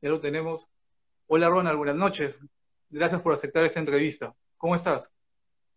[0.00, 0.70] Ya lo tenemos.
[1.26, 2.40] Hola Ronald, buenas noches.
[2.88, 4.34] Gracias por aceptar esta entrevista.
[4.56, 5.14] ¿Cómo estás?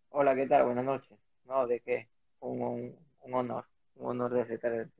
[0.08, 0.64] Hola, ¿qué tal?
[0.64, 1.18] Buenas noches.
[1.44, 2.08] No, ¿de qué?
[2.40, 4.90] Un, un, un honor, un honor de aceptar el...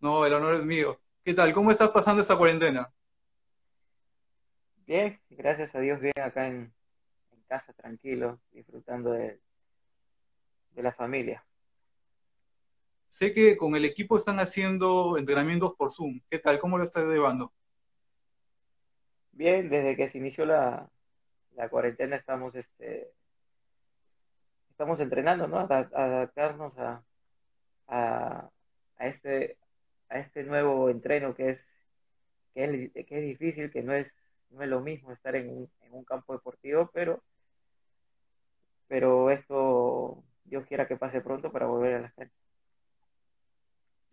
[0.00, 1.00] No, el honor es mío.
[1.24, 1.52] ¿Qué tal?
[1.52, 2.92] ¿Cómo estás pasando esta cuarentena?
[4.86, 6.72] Bien, gracias a Dios, bien acá en,
[7.32, 9.40] en casa, tranquilo, disfrutando de,
[10.70, 11.44] de la familia.
[13.16, 16.20] Sé que con el equipo están haciendo entrenamientos por Zoom.
[16.30, 16.58] ¿Qué tal?
[16.58, 17.52] ¿Cómo lo estás llevando?
[19.32, 20.88] Bien, desde que se inició la,
[21.56, 23.12] la cuarentena estamos, este,
[24.70, 25.58] estamos entrenando, ¿no?
[25.60, 27.04] Ada- Adaptarnos a,
[27.88, 28.50] a,
[28.98, 29.58] a este,
[30.10, 31.60] a este nuevo entreno que es,
[32.54, 34.08] que es, que es difícil, que no es,
[34.50, 37.22] no es lo mismo estar en un, en un campo deportivo, pero,
[38.88, 42.36] pero esto, Dios quiera que pase pronto para volver a las canchas.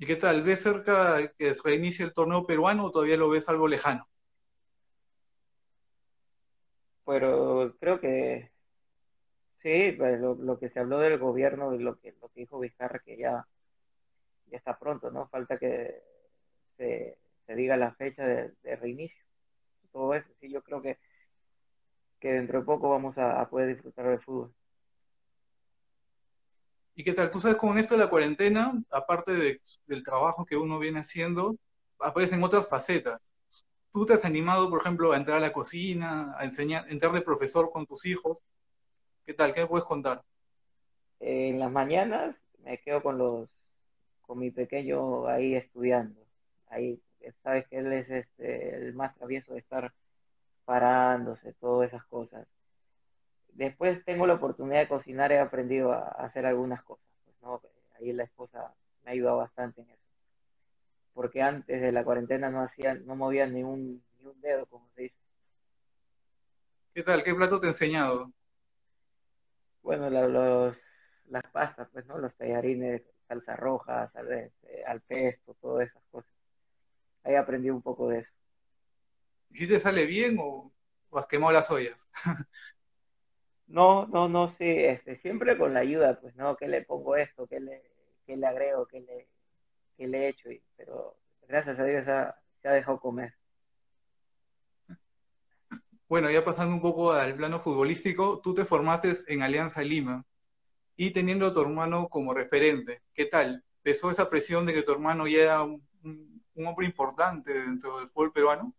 [0.02, 0.44] ¿Y qué tal?
[0.44, 4.08] ¿Ves cerca que reinicie el torneo peruano o todavía lo ves algo lejano?
[7.06, 8.50] Pero creo que
[9.61, 12.59] sí, pues, lo, lo que se habló del gobierno y lo que, lo que dijo
[12.59, 13.45] Vizcarra, que ya,
[14.52, 15.28] está pronto, ¿no?
[15.28, 16.02] Falta que
[16.78, 19.22] se, se diga la fecha de, reinicio.
[19.91, 20.97] Todo eso, sí, yo creo que,
[22.22, 24.53] que dentro de poco vamos a poder disfrutar del fútbol.
[27.00, 27.31] ¿Y qué tal?
[27.31, 31.56] Tú sabes, con esto de la cuarentena, aparte de- del trabajo que uno viene haciendo,
[31.97, 33.22] aparecen otras facetas.
[33.94, 37.22] ¿Tú te has animado, por ejemplo, a entrar a la cocina, a enseñar, entrar de
[37.22, 38.44] profesor con tus hijos?
[39.25, 39.53] ¿Qué tal?
[39.53, 40.22] ¿Qué me puedes contar?
[41.22, 43.47] En las mañanas me quedo con los,
[44.23, 46.19] con mi pequeño ahí estudiando.
[46.67, 47.00] Ahí,
[47.44, 49.94] sabes que él es este, el más travieso de estar
[50.66, 52.45] parándose, todas esas cosas.
[53.59, 57.61] Después tengo la oportunidad de cocinar, he aprendido a, a hacer algunas cosas, pues, ¿no?
[57.99, 60.01] Ahí la esposa me ha ayudado bastante en eso.
[61.13, 64.88] Porque antes de la cuarentena no hacía, no movía ni un, ni un dedo, como
[64.95, 65.16] se dice.
[66.93, 67.21] ¿Qué tal?
[67.21, 68.31] ¿Qué plato te he enseñado?
[69.81, 70.78] Bueno, la- los,
[71.25, 72.17] las pastas, pues, ¿no?
[72.17, 76.31] Los tallarines, salsa roja, sal- este, al pesto, todas esas cosas.
[77.25, 78.31] Ahí aprendí un poco de eso.
[79.50, 80.72] ¿Y si te sale bien o,
[81.09, 82.09] o has quemado las ollas?
[83.69, 86.57] No, no, no, sí, este, siempre con la ayuda, pues, ¿no?
[86.57, 87.47] ¿Qué le pongo esto?
[87.47, 87.81] ¿Qué le,
[88.25, 88.85] qué le agrego?
[88.88, 89.30] ¿Qué le,
[89.97, 90.52] qué le he hecho?
[90.52, 93.34] Y, pero gracias a Dios ha- se ha dejado comer.
[96.09, 100.25] Bueno, ya pasando un poco al plano futbolístico, tú te formaste en Alianza Lima
[100.97, 103.03] y teniendo a tu hermano como referente.
[103.13, 103.63] ¿Qué tal?
[103.84, 108.00] ¿Pesó esa presión de que tu hermano ya era un, un- un hombre importante dentro
[108.00, 108.75] del fútbol peruano?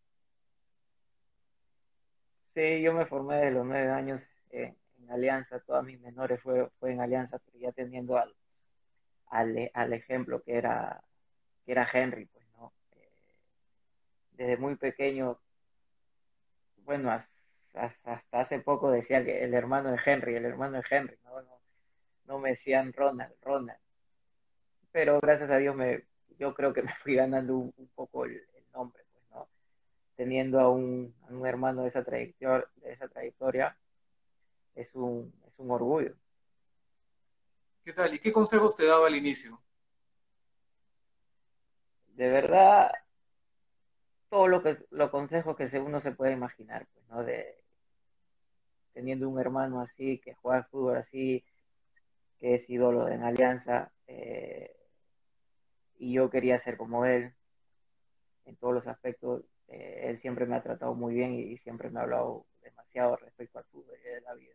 [2.55, 4.75] Sí, yo me formé de los nueve años eh,
[5.10, 8.34] Alianza, todas mis menores fue, fue en Alianza, pero ya teniendo al,
[9.75, 11.03] al, ejemplo que era,
[11.65, 12.72] que era Henry, pues, ¿no?
[12.97, 13.10] Eh,
[14.32, 15.38] desde muy pequeño,
[16.84, 17.26] bueno, has-
[17.75, 21.41] has- hasta hace poco decía que el hermano de Henry, el hermano de Henry, no,
[22.26, 23.78] no, me decían Ronald, Ronald,
[24.93, 26.04] pero gracias a Dios me,
[26.38, 29.49] yo creo que me fui ganando un, un poco el, el nombre, pues, ¿no?
[30.16, 33.76] Teniendo a un, a un hermano de esa trayectoria, de esa trayectoria,
[34.75, 36.14] es un, es un orgullo.
[37.84, 38.14] ¿Qué tal?
[38.14, 39.60] ¿Y qué consejos te daba al inicio?
[42.08, 42.91] De verdad,
[44.28, 47.25] todo lo que los consejos que uno se puede imaginar, pues, ¿no?
[47.25, 47.58] De
[48.92, 51.44] teniendo un hermano así, que juega fútbol así,
[52.38, 54.76] que es ídolo en Alianza, eh,
[55.98, 57.32] y yo quería ser como él
[58.47, 59.42] en todos los aspectos.
[59.69, 63.16] eh, él siempre me ha tratado muy bien y, y siempre me ha hablado demasiado
[63.16, 64.54] respecto al fútbol y de la vida.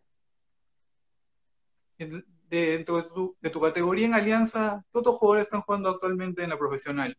[2.49, 6.49] Dentro de tu, de tu categoría en Alianza, ¿qué otros jugadores están jugando actualmente en
[6.49, 7.17] la profesional?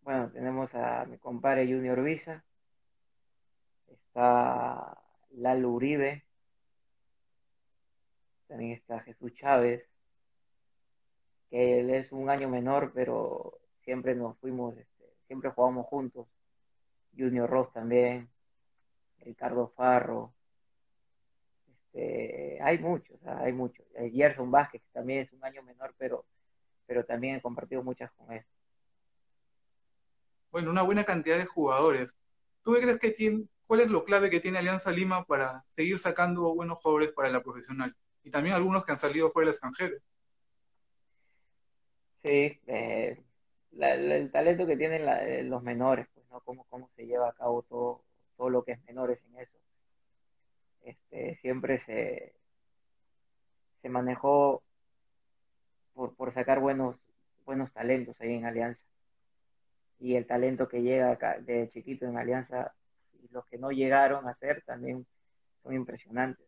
[0.00, 2.44] Bueno, tenemos a mi compadre Junior Visa,
[3.88, 4.96] está
[5.32, 6.24] Lalo Uribe,
[8.46, 9.84] también está Jesús Chávez,
[11.50, 16.26] que él es un año menor, pero siempre nos fuimos, este, siempre jugamos juntos.
[17.16, 18.28] Junior Ross también,
[19.20, 20.32] Ricardo Farro,
[21.68, 23.84] este, hay muchos, ah, hay muchos.
[23.94, 26.24] Eh, Gerson Vázquez, que también es un año menor, pero,
[26.86, 28.44] pero también he compartido muchas con él.
[30.50, 32.16] Bueno, una buena cantidad de jugadores.
[32.62, 35.98] ¿Tú qué crees que tiene, cuál es lo clave que tiene Alianza Lima para seguir
[35.98, 37.94] sacando buenos jugadores para la profesional?
[38.22, 39.96] Y también algunos que han salido fuera del extranjero.
[42.22, 43.22] Sí, eh,
[43.72, 46.08] la- la- el talento que tienen la- eh, los menores,
[46.40, 48.02] Cómo, cómo se lleva a cabo todo,
[48.36, 49.58] todo lo que es menores en eso.
[50.82, 52.34] Este, siempre se,
[53.82, 54.62] se manejó
[55.94, 56.96] por, por sacar buenos,
[57.44, 58.80] buenos talentos ahí en Alianza.
[59.98, 62.74] Y el talento que llega de chiquito en Alianza,
[63.22, 65.06] y los que no llegaron a ser también
[65.62, 66.46] son impresionantes.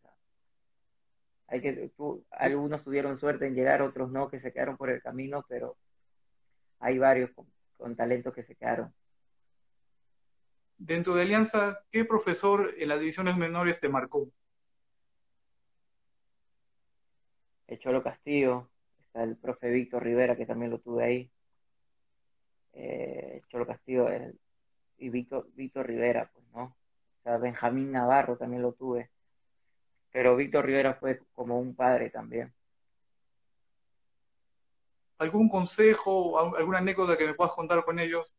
[1.48, 1.90] Hay que,
[2.30, 5.76] algunos tuvieron suerte en llegar, otros no, que se quedaron por el camino, pero
[6.78, 7.46] hay varios con,
[7.78, 8.92] con talento que se quedaron.
[10.78, 14.30] Dentro de Alianza, ¿qué profesor en las divisiones menores te marcó?
[17.66, 18.70] El Cholo Castillo,
[19.06, 21.30] está el profe Víctor Rivera, que también lo tuve ahí.
[22.74, 24.06] Eh, Cholo Castillo
[24.98, 26.62] y Víctor, Víctor Rivera, pues, ¿no?
[26.62, 29.10] O sea, Benjamín Navarro también lo tuve.
[30.12, 32.54] Pero Víctor Rivera fue como un padre también.
[35.18, 38.36] ¿Algún consejo, alguna anécdota que me puedas contar con ellos?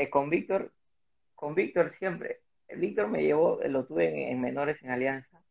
[0.00, 0.72] Eh, con Víctor,
[1.34, 2.40] con Víctor siempre.
[2.74, 5.42] Víctor me llevó, lo tuve en, menores en Alianza.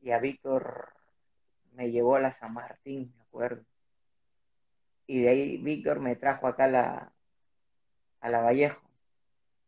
[0.00, 0.88] Y a Víctor
[1.74, 3.62] me llevó a la San Martín, me acuerdo.
[5.06, 7.12] Y de ahí Víctor me trajo acá a la,
[8.20, 8.82] a la Vallejo.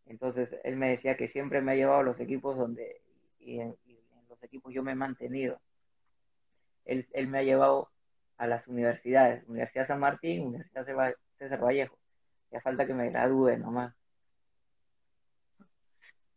[0.07, 3.03] Entonces él me decía que siempre me ha llevado a los equipos donde,
[3.39, 3.77] y en,
[4.29, 5.61] los equipos yo me he mantenido.
[6.87, 7.89] Él, él, me ha llevado
[8.37, 11.97] a las universidades, Universidad San Martín, Universidad César Vallejo.
[12.55, 13.93] Ya falta que me gradúe nomás.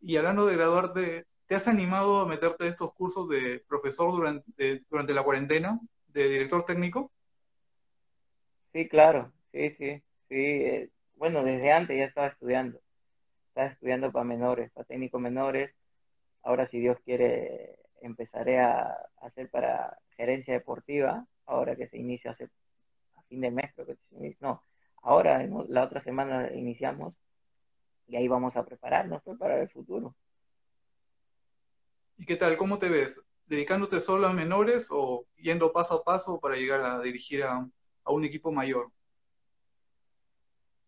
[0.02, 4.84] Y hablando de graduarte, ¿te has animado a meterte a estos cursos de profesor durante,
[4.90, 7.12] durante la cuarentena, de director técnico?
[8.74, 10.36] Sí, claro, sí, sí, sí.
[10.36, 12.80] Eh, bueno, desde antes ya estaba estudiando.
[13.50, 15.72] Estaba estudiando para menores, para técnicos menores.
[16.42, 22.46] Ahora, si Dios quiere, empezaré a hacer para gerencia deportiva, ahora que se inicia hace,
[23.18, 24.64] a fin de mes, creo que se inicia, no,
[25.02, 27.14] Ahora, la otra semana iniciamos
[28.08, 30.16] y ahí vamos a prepararnos pues, para el futuro.
[32.18, 32.58] ¿Y qué tal?
[32.58, 33.22] ¿Cómo te ves?
[33.46, 37.68] ¿Dedicándote solo a menores o yendo paso a paso para llegar a dirigir a,
[38.06, 38.92] un equipo mayor?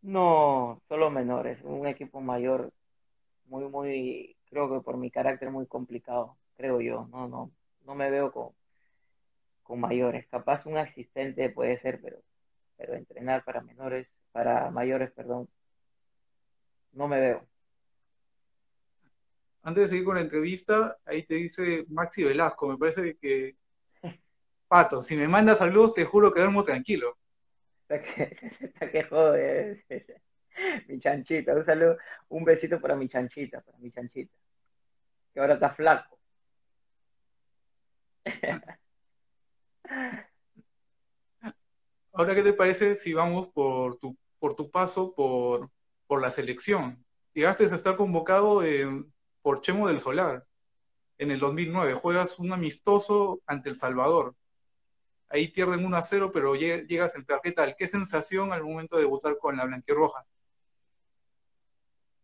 [0.01, 1.59] No, solo menores.
[1.63, 2.71] Un equipo mayor
[3.45, 7.07] muy, muy, creo que por mi carácter muy complicado, creo yo.
[7.11, 7.51] No, no,
[7.85, 8.49] no me veo con,
[9.63, 10.25] con mayores.
[10.27, 12.17] Capaz un asistente puede ser, pero
[12.79, 15.49] pero entrenar para menores, para mayores, perdón,
[16.93, 17.45] no me veo.
[19.61, 23.57] Antes de seguir con la entrevista, ahí te dice Maxi Velasco, me parece que
[24.69, 27.17] Pato, si me mandas saludos, te juro que duermo tranquilo.
[27.81, 29.83] Está que, jode,
[30.87, 31.97] mi chanchita, un saludo,
[32.29, 34.33] un besito para mi chanchita, para mi chanchita,
[35.33, 36.17] que ahora está flaco.
[42.19, 45.69] Ahora, ¿qué te parece si vamos por tu, por tu paso por,
[46.05, 47.05] por la selección?
[47.33, 48.61] Llegaste a estar convocado
[49.41, 50.43] por Chemo del Solar
[51.17, 51.93] en el 2009.
[51.93, 54.35] Juegas un amistoso ante El Salvador.
[55.29, 57.39] Ahí pierden 1 a 0, pero llegas a entrar.
[57.41, 57.77] ¿Qué tal?
[57.77, 60.25] ¿Qué sensación al momento de debutar con la blanquirroja?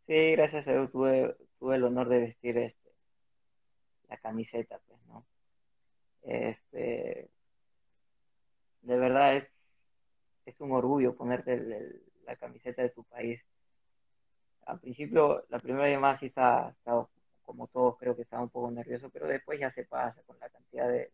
[0.07, 2.91] Sí, gracias a Dios tuve, tuve el honor de vestir este,
[4.09, 5.25] la camiseta, pues, ¿no?
[6.21, 7.29] Este,
[8.81, 9.54] de verdad es
[10.45, 13.41] es un orgullo ponerte la camiseta de tu país.
[14.65, 16.75] Al principio, la primera llamada sí estaba,
[17.43, 20.49] como todos, creo que estaba un poco nervioso, pero después ya se pasa, con la
[20.49, 21.11] cantidad de,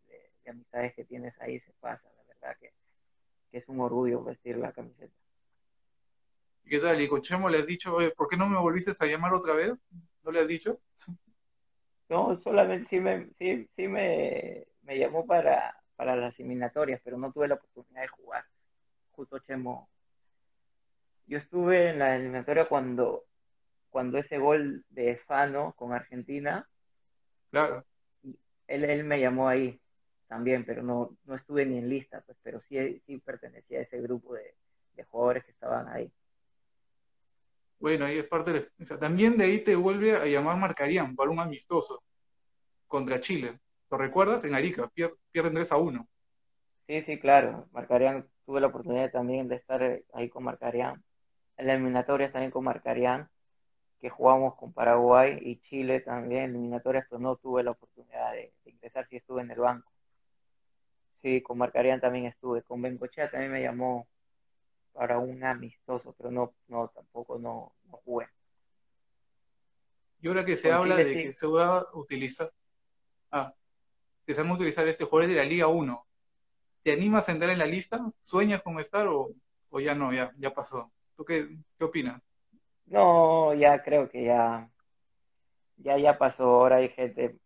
[0.47, 2.73] amistades que tienes ahí se pasa, la verdad que,
[3.57, 5.13] es un orgullo vestir la camiseta.
[6.65, 7.01] ¿Qué tal?
[7.01, 9.83] Y Cochemo le has dicho, ¿por qué no me volviste a llamar otra vez?
[10.23, 10.79] ¿No le has dicho?
[12.09, 17.31] No, solamente sí me, sí, sí me, me llamó para, para las eliminatorias, pero no
[17.31, 18.45] tuve la oportunidad de jugar
[19.11, 19.89] justo Chemo.
[21.27, 23.25] Yo estuve en la eliminatoria cuando,
[23.89, 26.67] cuando ese gol de Fano con Argentina.
[27.51, 27.85] Claro.
[28.67, 29.81] Él, él me llamó ahí
[30.31, 33.99] también, pero no, no estuve ni en lista, pues, pero sí, sí pertenecía a ese
[33.99, 34.55] grupo de,
[35.09, 36.09] jugadores que estaban ahí.
[37.79, 38.97] Bueno, ahí es parte de...
[38.97, 42.01] también de ahí te vuelve a llamar Marcarían para un amistoso
[42.87, 43.59] contra Chile.
[43.89, 44.45] ¿Lo recuerdas?
[44.45, 44.89] En Arica,
[45.31, 46.07] pierden 3 a 1.
[46.87, 47.67] Sí, sí, claro.
[47.73, 51.03] Marcarían tuve la oportunidad también de estar eh, ahí con Marcarián.
[51.57, 53.29] En la eliminatoria también con Marcarián,
[53.99, 59.07] que jugamos con Paraguay y Chile también, eliminatorias, pero no tuve la oportunidad de, ingresar,
[59.07, 59.91] si estuve en el banco.
[61.21, 62.63] Sí, con Marcarián también estuve.
[62.63, 64.07] Con Bencochea también me llamó
[64.93, 68.27] para un amistoso, pero no, no tampoco no, no jugué.
[70.21, 72.51] Y ahora que se habla de que se va a utilizar,
[73.31, 73.53] ah,
[74.25, 76.05] que se van a utilizar este jugador de la Liga 1,
[76.83, 77.99] ¿Te animas a entrar en la lista?
[78.21, 79.29] ¿Sueñas con estar o,
[79.69, 80.91] o ya no, ya, ya pasó?
[81.15, 82.21] ¿Tú qué, qué opinas?
[82.87, 84.69] No, ya creo que ya,
[85.77, 86.43] ya, ya pasó.
[86.43, 87.37] Ahora hay gente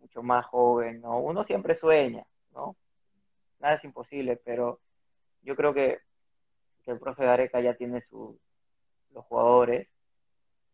[0.00, 1.18] mucho más joven, ¿no?
[1.18, 2.76] Uno siempre sueña, ¿no?
[3.62, 4.80] nada es imposible, pero
[5.42, 5.98] yo creo que,
[6.86, 8.38] el profe Gareca ya tiene su,
[9.14, 9.88] los jugadores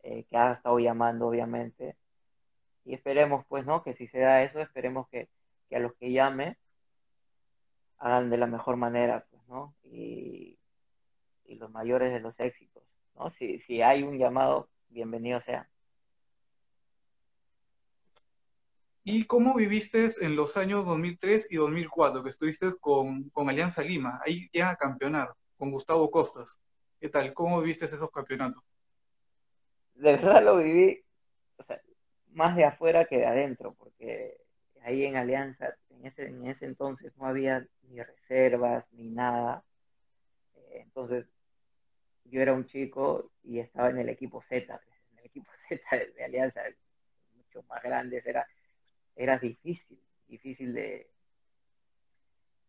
[0.01, 1.95] eh, que ha estado llamando, obviamente,
[2.83, 3.83] y esperemos, pues, ¿no?
[3.83, 5.29] Que si se da eso, esperemos que,
[5.69, 6.57] que a los que llame
[7.99, 9.75] hagan de la mejor manera, pues, ¿no?
[9.83, 10.57] Y,
[11.45, 12.83] y los mayores de los éxitos,
[13.15, 13.29] ¿no?
[13.31, 15.69] Si, si hay un llamado, bienvenido sea.
[19.03, 24.19] ¿Y cómo viviste en los años 2003 y 2004, que estuviste con, con Alianza Lima?
[24.23, 26.61] Ahí ya a campeonar, con Gustavo Costas.
[26.99, 27.33] ¿Qué tal?
[27.33, 28.61] ¿Cómo viviste esos campeonatos?
[29.95, 31.03] De verdad lo viví,
[31.57, 31.81] o sea,
[32.27, 34.37] más de afuera que de adentro, porque
[34.83, 39.63] ahí en Alianza, en ese, en ese entonces no había ni reservas ni nada.
[40.55, 41.25] Eh, entonces,
[42.25, 44.79] yo era un chico y estaba en el equipo Z,
[45.11, 45.81] en el equipo Z
[46.15, 46.61] de, Alianza,
[47.35, 48.47] mucho más grande, era,
[49.15, 51.09] era difícil, difícil de,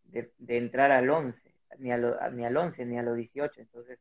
[0.04, 1.38] de, entrar al 11,
[1.78, 1.98] ni, a
[2.30, 3.98] ni al 11, ni a los 18, entonces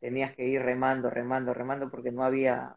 [0.00, 2.76] tenías que ir remando, remando, remando, porque no había,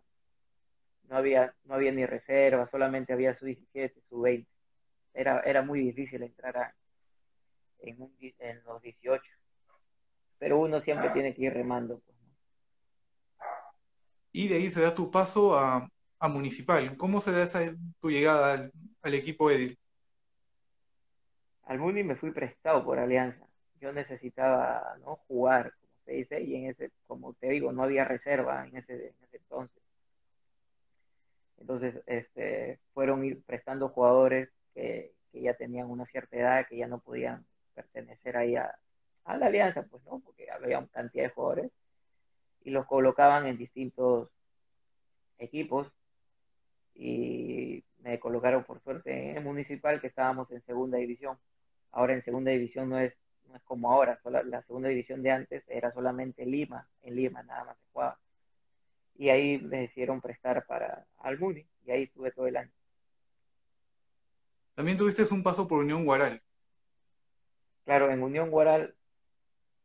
[1.14, 4.50] no había, no había ni reserva, solamente había su 17, su 20.
[5.14, 6.76] Era, era muy difícil entrar a,
[7.80, 9.24] en, un, en los 18
[10.40, 12.00] pero uno siempre tiene que ir remando.
[12.00, 12.18] Pues,
[14.34, 15.88] y de ahí se da tu paso a,
[16.20, 16.98] a Municipal.
[16.98, 17.62] ¿Cómo se da esa,
[18.02, 18.70] tu llegada
[19.04, 19.78] al, equipo Edil?
[21.64, 23.48] Al Muni me fui prestado por Alianza.
[23.80, 25.18] Yo necesitaba ¿no?
[25.28, 28.94] jugar, como se dice, y en ese, como te digo, no había reserva en ese,
[28.94, 29.83] en ese entonces.
[31.60, 36.88] Entonces, este, fueron ir prestando jugadores que, que ya tenían una cierta edad, que ya
[36.88, 38.76] no podían pertenecer ahí a,
[39.26, 41.72] a la alianza, pues no, porque había cantidad de jugadores
[42.64, 44.30] y los colocaban en distintos
[45.38, 45.92] equipos
[46.96, 51.38] y me colocaron por suerte en el municipal que estábamos en segunda división.
[51.92, 53.14] Ahora en segunda división no es,
[53.48, 57.66] no es como ahora, la segunda división de antes era solamente Lima, en Lima nada
[57.66, 58.20] más se jugaba.
[59.16, 62.72] Y ahí me decidieron prestar para al Muni y ahí estuve todo el año.
[64.76, 66.42] También tuviste un paso por Unión Guaral.
[67.86, 68.96] Claro, en Unión Guaral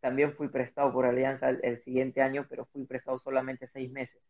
[0.01, 4.21] también fui prestado por Alianza el, siguiente año, pero fui prestado solamente seis meses.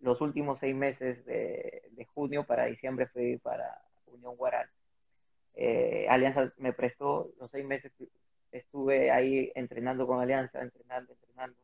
[0.00, 1.82] Los últimos seis meses de,
[2.14, 4.68] junio para diciembre fui para Unión Guaral.
[5.54, 7.90] Eh, Alianza me prestó los seis meses,
[8.52, 11.56] estuve ahí entrenando con Alianza, entrenando, entrenando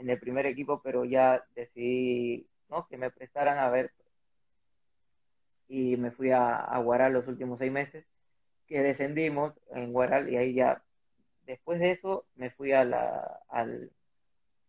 [0.00, 2.86] en el primer equipo, pero ya decidí ¿no?
[2.88, 3.92] que me prestaran a ver
[5.68, 8.04] y me fui a, a Guaral los últimos seis meses,
[8.66, 10.82] que descendimos en Guaral y ahí ya
[11.46, 13.90] después de eso me fui a la, al,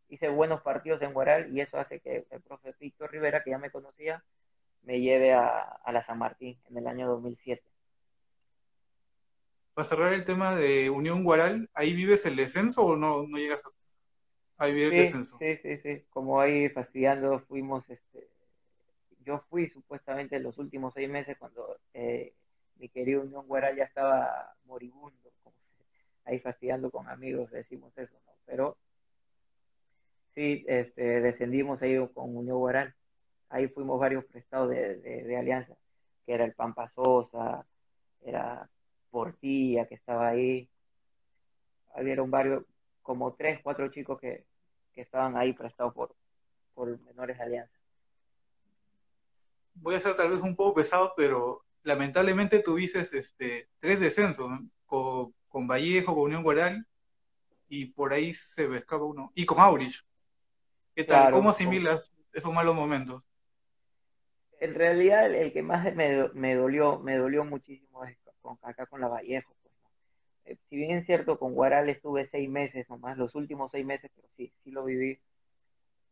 [0.10, 3.58] hice buenos partidos en Guaral y eso hace que el profe Víctor Rivera, que ya
[3.58, 4.24] me conocía,
[4.84, 7.64] me lleve a, la San Martín en el año 2007.
[9.74, 13.64] Para cerrar el tema de Unión Guaral, ¿ahí vives el descenso o no, no llegas
[13.66, 13.70] a,
[14.68, 15.38] vivir el descenso?
[15.38, 16.04] Sí, sí, sí.
[16.10, 18.28] Como ahí fastidiando fuimos, este,
[19.26, 22.34] yo fui supuestamente en los últimos seis meses cuando eh,
[22.78, 25.32] mi querido Unión Guaral ya estaba moribundo
[26.26, 28.32] ahí fastidiando con amigos, decimos eso, ¿no?
[28.46, 28.78] Pero
[30.34, 32.94] sí, este, descendimos ahí con Unión Guaral.
[33.50, 35.76] Ahí fuimos varios prestados de, de, alianza,
[36.26, 37.66] que era el Pampa Sosa,
[38.24, 38.70] era
[39.10, 40.70] Portilla, que estaba ahí.
[41.94, 42.64] Habieron varios,
[43.02, 44.46] como tres, cuatro chicos que,
[45.02, 46.16] que estaban ahí prestados por,
[46.76, 47.76] por menores de alianza.
[49.74, 54.48] Voy a ser tal vez un poco pesado, pero lamentablemente tuviste este, tres descensos,
[54.86, 56.86] con, con Vallejo, con Unión Guaral,
[57.68, 59.32] y por ahí se me escapa uno.
[59.34, 60.06] Y con Aurich.
[60.94, 61.34] ¿Qué tal?
[61.34, 63.28] ¿Cómo asimilas esos malos momentos?
[64.60, 69.02] En realidad, el, que más me, me, dolió, me dolió muchísimo es con, acá con
[69.02, 69.56] la Vallejo.
[70.52, 74.12] Eh, si bien es cierto, con Guaral estuve seis meses nomás, los últimos seis meses,
[74.16, 75.20] pero sí, sí lo viví.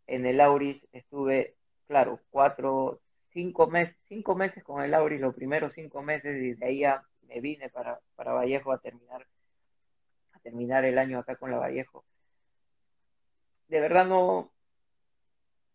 [0.08, 1.56] En el Aurich estuve,
[1.88, 3.02] claro, cuatro,
[3.34, 6.84] cinco meses, cinco meses con el Aurich, los primeros cinco meses, y de ahí
[7.28, 9.28] me vine para, para Vallejo a terminar,
[10.34, 12.06] a terminar el año acá con la Vallejo.
[13.68, 14.52] De verdad no,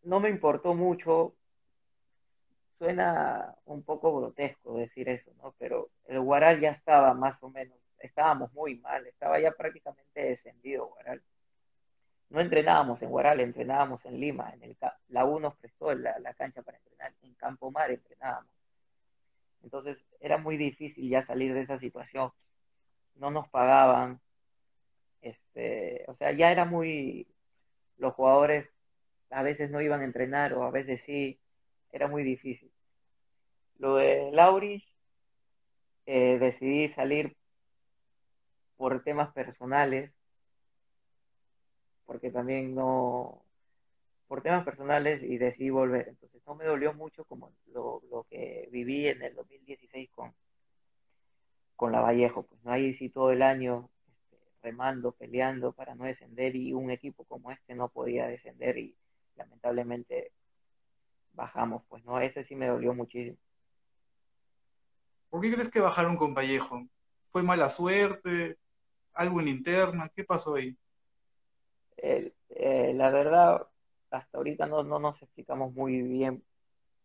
[0.04, 1.34] no me importó mucho.
[2.78, 5.54] Suena un poco grotesco decir eso, ¿no?
[5.58, 10.94] Pero el Guaral ya estaba más o menos, estábamos muy mal, estaba ya prácticamente descendido.
[12.30, 14.76] No entrenábamos en Guaral, entrenábamos en Lima, en el
[15.08, 18.50] la U nos prestó la, cancha para entrenar, en Campo Mar entrenábamos.
[19.62, 22.30] Entonces era muy difícil ya salir de esa situación.
[23.16, 24.20] No nos pagaban.
[25.22, 27.26] Este, o sea, ya era muy
[27.96, 28.68] los jugadores
[29.30, 31.38] a veces no iban a entrenar o a veces sí,
[31.92, 32.70] era muy difícil.
[33.78, 34.84] Lo de Laurich,
[36.06, 37.34] eh, decidí salir
[38.76, 40.12] por temas personales,
[42.06, 43.44] porque también no,
[44.28, 46.08] por temas personales y decidí volver.
[46.08, 50.34] Entonces no me dolió mucho como lo, lo que viví en el 2016 con,
[51.76, 52.42] con la Vallejo.
[52.42, 56.90] Pues no ahí sí todo el año este, remando, peleando para no descender y un
[56.90, 58.96] equipo como este no podía descender y
[59.36, 60.32] lamentablemente
[61.32, 61.82] bajamos.
[61.88, 63.36] Pues no, ese sí me dolió muchísimo.
[65.30, 66.86] ¿Por qué crees que bajaron con Vallejo?
[67.30, 68.56] ¿Fue mala suerte?
[69.14, 70.10] ¿Algo en interna?
[70.14, 70.76] ¿Qué pasó ahí?
[71.96, 73.66] Eh, la verdad,
[74.10, 76.42] hasta ahorita no, no nos explicamos muy bien.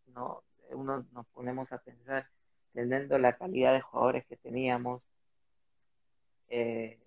[0.06, 2.28] No, uno nos ponemos a pensar,
[2.72, 5.02] teniendo la calidad de jugadores que teníamos
[6.48, 6.98] eh,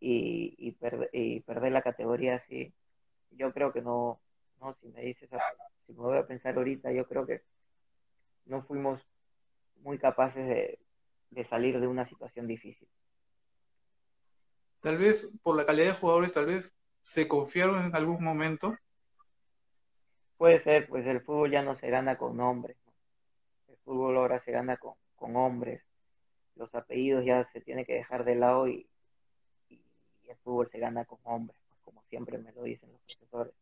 [0.00, 2.72] y, y, perder la categoría así,
[3.30, 4.20] yo creo que no,
[4.60, 5.28] no si me dices,
[5.86, 7.42] si me voy a pensar ahorita, yo creo que
[8.46, 9.00] no fuimos
[9.82, 10.78] muy capaces
[11.30, 12.88] de, salir de una situación difícil.
[14.80, 18.76] Tal vez por la calidad de jugadores, tal vez se confiaron en algún momento.
[20.36, 22.76] Puede ser, pues el fútbol ya no se gana con hombres.
[23.68, 24.94] El fútbol ahora se gana con,
[25.36, 25.82] hombres.
[26.54, 28.88] Los apellidos ya se tiene que dejar de lado y,
[30.28, 33.54] el fútbol se gana con hombres, pues, como siempre me lo dicen los profesores.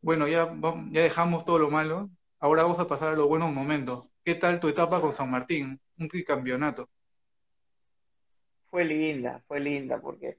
[0.00, 0.52] Bueno, ya,
[0.90, 2.10] ya dejamos todo lo malo
[2.42, 4.06] Ahora vamos a pasar a los buenos momentos.
[4.24, 5.80] ¿Qué tal tu etapa con San Martín?
[5.96, 6.88] Un tricampeonato.
[8.72, 10.38] Fue linda, fue linda porque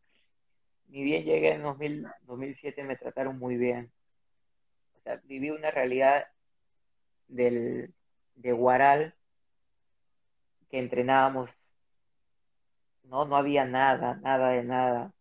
[0.88, 3.92] ni bien llegué en 2007 me trataron muy bien.
[4.96, 6.25] O sea, viví una realidad
[7.28, 7.94] del,
[8.34, 9.13] de Guaral
[10.72, 11.52] que entrenábamos,
[13.04, 15.13] no, no había nada, nada de nada.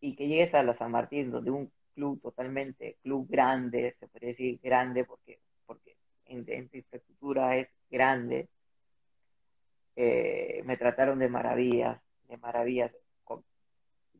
[0.00, 4.28] Y que llegues a la San Martín, donde un club totalmente, club grande, se podría
[4.30, 8.48] decir grande porque, porque en, su infraestructura es grande.
[9.96, 12.92] Eh, me trataron de maravillas, de maravillas.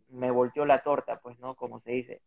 [0.08, 1.54] Me volteó la torta, pues, ¿no?
[1.54, 2.22] Como se dice.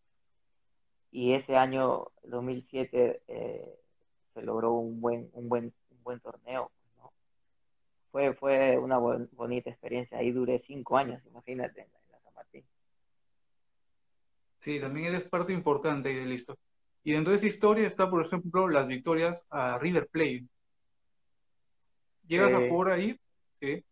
[1.12, 3.80] Y ese año, 2007, eh,
[4.34, 7.12] se logró un buen, un buen, un buen torneo, ¿no?
[8.12, 10.20] Fue, fue una bonita experiencia.
[10.20, 12.64] Ahí duré cinco años, imagínate, en la San Martín.
[14.60, 16.62] Sí, también eres parte importante de la historia.
[17.04, 20.46] Y dentro de esa historia está, por ejemplo, las victorias a River Plate.
[22.28, 23.20] ¿Llegas a jugar ahí?
[23.60, 23.84] Sí.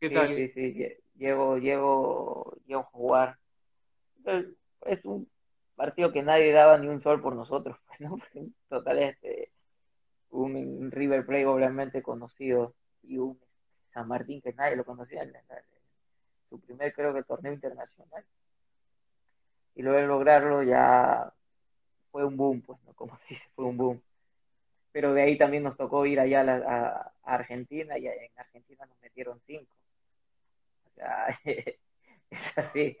[0.00, 0.34] ¿Qué tal?
[0.34, 0.86] Sí, sí, sí.
[1.16, 3.38] Llego, llego, llego a jugar.
[4.86, 5.28] Es un
[5.76, 8.18] partido que nadie daba ni un sol por nosotros, ¿no?
[8.68, 9.50] Total, este,
[10.30, 13.38] un River Plate obviamente conocido y un
[13.92, 15.32] San Martín que nadie lo conocía en
[16.48, 18.24] su primer, creo que, torneo internacional
[19.74, 21.32] y luego de lograrlo ya
[22.10, 22.92] fue un boom, pues, ¿no?
[22.94, 24.02] Como se dice, fue un boom.
[24.94, 29.40] Pero de ahí también nos tocó ir allá a, Argentina y en Argentina nos metieron
[29.46, 29.74] cinco.
[30.86, 31.78] O sea, es
[32.54, 32.96] así.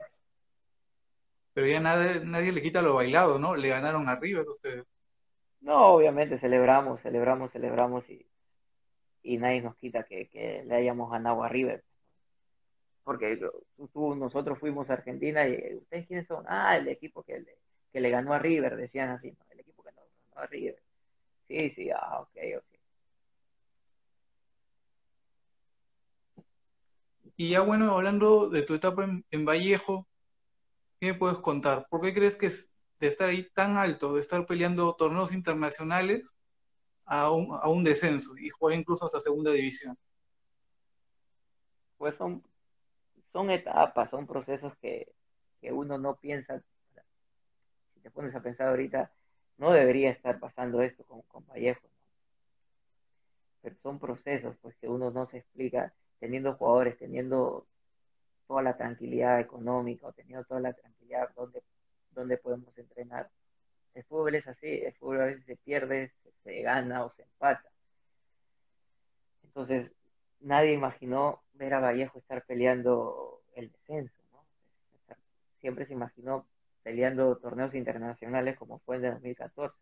[1.52, 3.54] Pero ya nadie, nadie le quita lo bailado, ¿no?
[3.54, 4.84] Le ganaron arriba a ustedes.
[5.60, 8.26] No, obviamente celebramos, celebramos, celebramos y,
[9.22, 11.84] y nadie nos quita que, que le hayamos ganado a River
[13.04, 13.38] porque
[13.92, 17.58] tú, nosotros fuimos a Argentina y ustedes quiénes son, ah, el equipo que le,
[17.92, 19.44] que le ganó a River, decían así, ¿no?
[19.50, 20.83] el equipo que nos ganó a River.
[21.48, 22.64] Sí, sí, ah, ok, ok.
[27.36, 30.06] Y ya bueno, hablando de tu etapa en, Vallejo,
[31.00, 31.86] ¿qué me puedes contar?
[31.90, 36.36] ¿Por qué crees que es de estar ahí tan alto, de estar peleando torneos internacionales
[37.06, 39.96] a un, a un descenso y jugar incluso hasta segunda división?
[41.98, 42.42] Pues son
[43.34, 45.12] son etapas, son procesos que,
[45.62, 46.62] uno no piensa.
[47.94, 49.10] Si te pones a pensar ahorita,
[49.58, 51.86] no debería estar pasando esto con, Vallejo.
[53.62, 57.66] Pero son procesos pues que uno no se explica teniendo jugadores, teniendo
[58.46, 61.62] toda la tranquilidad económica o teniendo toda la tranquilidad donde,
[62.10, 63.30] donde podemos entrenar.
[63.94, 66.12] El fútbol es así, el fútbol a veces se pierde,
[66.42, 67.68] se gana o se empata.
[69.44, 69.90] Entonces,
[70.40, 74.44] nadie imaginó ver a Vallejo estar peleando el descenso, ¿no?
[75.60, 76.46] Siempre se imaginó
[76.84, 79.74] peleando torneos internacionales como fue el de 2014.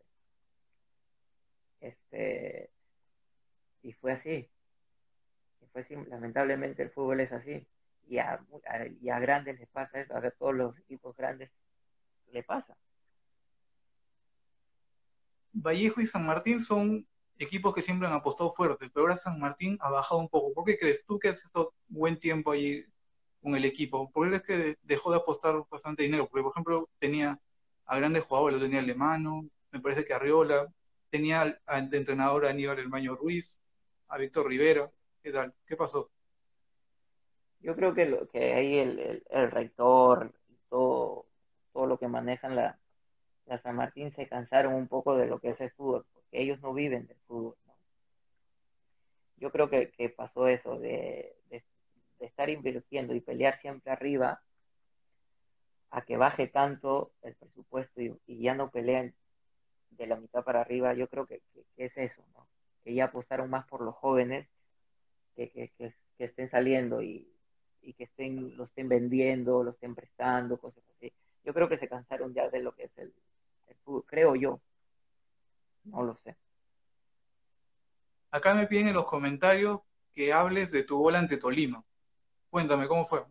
[1.81, 2.71] Este,
[3.83, 4.49] y fue así.
[5.61, 5.97] Y fue así.
[6.09, 7.67] Lamentablemente el fútbol es así.
[8.09, 8.41] Y a,
[9.21, 11.51] grandes les pasa eso, a todos los equipos grandes
[12.33, 12.77] le pasa.
[15.53, 17.07] Vallejo y San Martín son
[17.39, 20.55] equipos que siempre han apostado fuerte, pero ahora San Martín ha bajado un poco.
[20.55, 22.87] ¿Por qué crees tú que has estado buen tiempo allí
[23.43, 24.11] con el equipo?
[24.11, 26.29] ¿Por qué crees que dejó de apostar bastante dinero?
[26.29, 27.39] Porque, por ejemplo, tenía
[27.85, 30.73] a grandes jugadores, lo tenía Alemano, me parece que Arriola,
[31.11, 33.61] tenía al, entrenador a Aníbal Hermaño Ruiz,
[34.09, 34.91] a Víctor Rivera.
[35.23, 35.53] ¿Qué tal?
[35.67, 36.11] ¿Qué pasó?
[37.61, 40.33] Yo creo que, lo, que ahí el, el, rector,
[40.69, 41.27] todo,
[41.73, 42.79] todo lo que manejan la,
[43.47, 46.61] la San Martín se cansaron un poco de lo que es el fútbol, porque ellos
[46.61, 47.55] no viven del fútbol.
[49.37, 51.37] Yo creo que, que pasó eso, de,
[52.23, 54.41] de, estar invirtiendo y pelear siempre arriba,
[55.91, 59.15] a que baje tanto el presupuesto y, ya no peleen
[59.91, 61.43] de la mitad para arriba, yo creo que,
[61.77, 62.47] es eso, ¿no?
[62.83, 64.49] que ya apostaron más por los jóvenes
[65.37, 67.29] que, que, estén saliendo y,
[67.83, 71.13] y que estén, lo estén vendiendo, lo estén prestando, cosas así.
[71.45, 73.13] Yo creo que se cansaron ya de lo que es el,
[74.07, 74.61] creo yo.
[75.85, 76.37] No lo sé.
[78.31, 79.81] Acá me piden en los comentarios
[80.15, 81.85] que hables de tu gol ante Tolima.
[82.53, 83.25] Cuéntame, ¿cómo fue?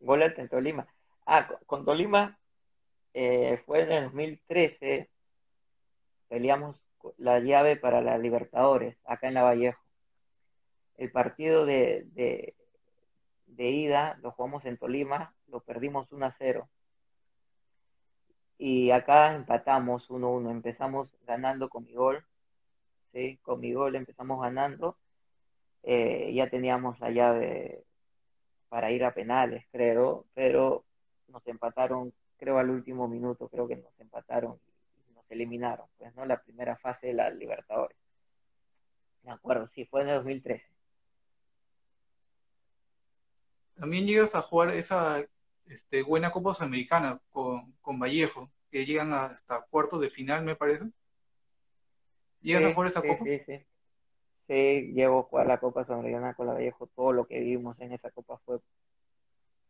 [0.00, 0.88] Gol ante Tolima.
[1.26, 2.38] Ah, con, Tolima
[3.12, 5.10] eh, fue en el 2013.
[6.28, 6.80] Peleamos
[7.18, 9.78] la llave para la Libertadores, acá en La Vallejo.
[10.96, 16.66] El partido de, de, ida lo jugamos en Tolima, lo perdimos 1 a 0
[18.56, 22.24] y acá empatamos 1-1, empezamos ganando con mi gol,
[23.12, 23.38] ¿sí?
[23.42, 24.96] con mi gol empezamos ganando,
[25.90, 27.82] eh, ya teníamos la llave
[28.68, 30.84] para ir a penales, creo, pero
[31.28, 34.60] nos empataron, creo al último minuto, creo que nos empataron
[35.08, 36.26] y nos eliminaron, pues, ¿no?
[36.26, 37.96] La primera fase de la Libertadores.
[39.22, 40.62] Me acuerdo, sí, fue en el 2013.
[43.76, 45.24] También llegas a jugar esa
[45.64, 50.84] este, buena Copa Sudamericana con, con Vallejo, que llegan hasta cuartos de final, me parece.
[52.42, 53.24] ¿Llegas a jugar esa Copa?
[53.24, 53.64] Sí, sí.
[54.48, 56.88] Sí, llevo a la Copa Sudamericana con la Vallejo.
[56.88, 58.56] Todo lo que vimos en esa Copa fue.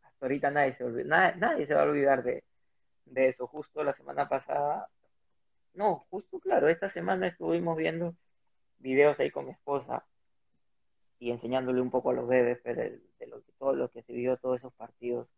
[0.04, 2.44] Hasta ahorita nadie se, olvida, nadie, se va a olvidar de,
[3.06, 3.46] de eso.
[3.48, 4.88] Justo la semana pasada.
[5.74, 8.14] No, justo claro, esta semana estuvimos viendo
[8.78, 10.04] videos ahí con mi esposa
[11.18, 14.02] y enseñándole un poco a los bebés pues, de, de, lo que todo lo que
[14.02, 15.28] se vio todos esos partidos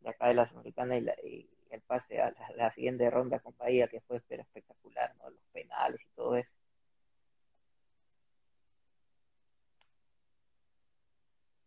[0.00, 4.00] de acá de la Sudamericana y, el pase a la, siguiente ronda con Bahía, que
[4.00, 5.30] fue espectacular, ¿no?
[5.30, 6.50] Los penales y todo eso.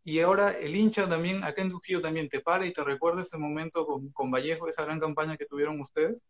[0.03, 3.37] Y ahora el hincha también, acá en Trujillo también te para y te recuerda ese
[3.37, 6.23] momento con, con Vallejo, esa gran campaña que tuvieron ustedes.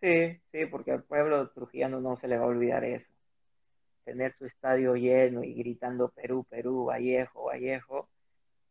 [0.00, 3.10] Sí, sí, porque al pueblo trujillano no se le va a olvidar eso.
[4.04, 8.08] Tener su estadio lleno y gritando Perú, Perú, Vallejo, Vallejo,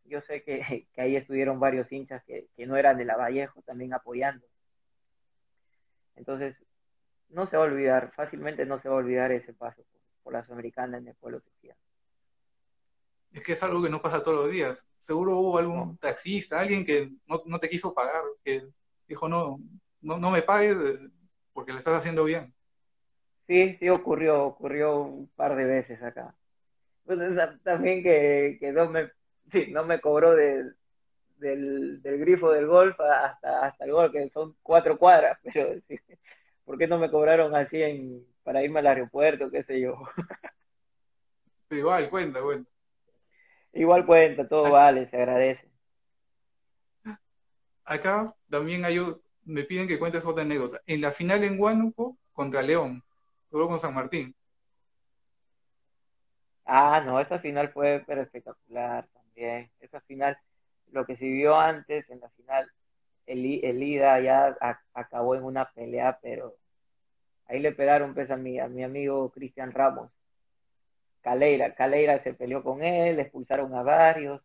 [0.05, 0.61] yo sé que,
[0.97, 4.45] ahí estuvieron varios hinchas que, no eran de la Vallejo también apoyando.
[6.15, 6.55] Entonces,
[7.29, 9.83] no se va a olvidar, fácilmente no se va a olvidar ese paso
[10.23, 11.79] por, la Sudamericana en el pueblo cristiano.
[13.35, 14.87] Es que es algo que no pasa todos los días.
[14.97, 18.65] Seguro hubo algún taxista, alguien que no, te quiso pagar, que
[19.09, 19.59] dijo, no,
[19.99, 20.77] no, no me pagues
[21.51, 22.53] porque le estás haciendo bien.
[23.45, 26.33] Sí, sí ocurrió, ocurrió un par de veces acá.
[27.05, 27.19] Pues,
[27.63, 29.11] también que, que no me
[29.51, 30.73] sí, no me cobró del,
[31.37, 35.99] del, grifo del golf hasta, hasta el gol, que son cuatro cuadras, pero sí,
[36.63, 39.97] ¿por qué no me cobraron así en, para irme al aeropuerto, qué sé yo?
[41.69, 42.74] igual, cuenta, cuenta.
[43.75, 45.69] Igual cuenta, todo vale, se agradece.
[47.85, 48.99] Acá también hay,
[49.45, 50.81] me piden que cuentes otra anécdota.
[50.85, 53.03] En la final en Huánuco contra León,
[53.51, 54.35] luego con San Martín.
[56.65, 59.69] Ah, no, esa final fue pero espectacular bien.
[59.79, 60.37] Esa final,
[60.91, 62.69] lo que se vio antes, en la final,
[63.27, 64.57] el, el ida ya
[64.93, 66.55] acabó en una pelea, pero
[67.47, 70.11] ahí le pegaron pues a mi, a mi amigo Cristian Ramos.
[71.25, 74.43] Caleira, Caleira se peleó con él, expulsaron a varios,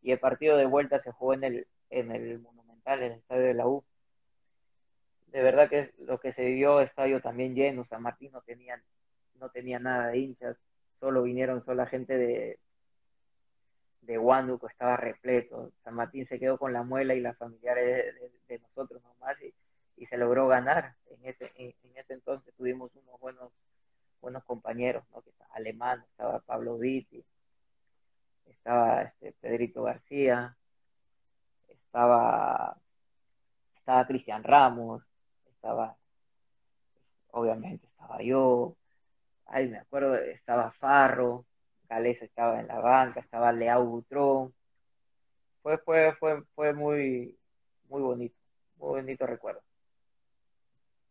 [0.00, 3.42] y el partido de vuelta se jugó en el, en el Monumental, en el estadio
[3.42, 3.84] de la U.
[5.26, 8.80] De verdad que lo que se vivió, estadio también lleno, San Martín no tenía,
[9.40, 10.56] no tenía nada de hinchas,
[11.00, 12.60] solo vinieron sola gente de,
[14.02, 14.20] de
[14.70, 15.72] estaba repleto.
[15.82, 18.14] San Martín se quedó con la muela y las familiares
[18.46, 19.52] de, nosotros nomás y,
[19.96, 20.94] y, se logró ganar.
[21.10, 23.50] En ese, en, ese entonces tuvimos unos buenos
[24.20, 25.22] buenos compañeros, ¿no?
[25.22, 27.24] que estaba alemán, estaba Pablo Vitti,
[28.46, 30.56] estaba este, Pedrito García,
[31.68, 32.76] estaba
[33.76, 35.02] estaba Cristian Ramos,
[35.48, 35.96] estaba
[37.30, 38.76] obviamente estaba yo,
[39.46, 41.46] ay me acuerdo, estaba Farro,
[41.88, 44.52] Galeza estaba en la banca, estaba Leao Butrón.
[45.62, 47.36] Fue, fue, fue, fue muy,
[47.88, 48.36] muy bonito,
[48.76, 49.62] muy bonito recuerdo.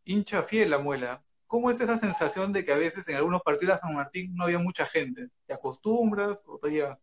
[0.06, 1.22] Hincha fiel la muela.
[1.48, 4.46] ¿Cómo es esa sensación de que a veces en algunos partidos de San Martín no
[4.46, 5.28] había mucha gente?
[5.46, 6.98] ¿Te acostumbras o todavía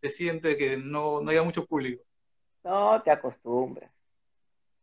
[0.00, 2.02] te sientes que no, no había mucho público?
[2.62, 3.90] No, te acostumbras.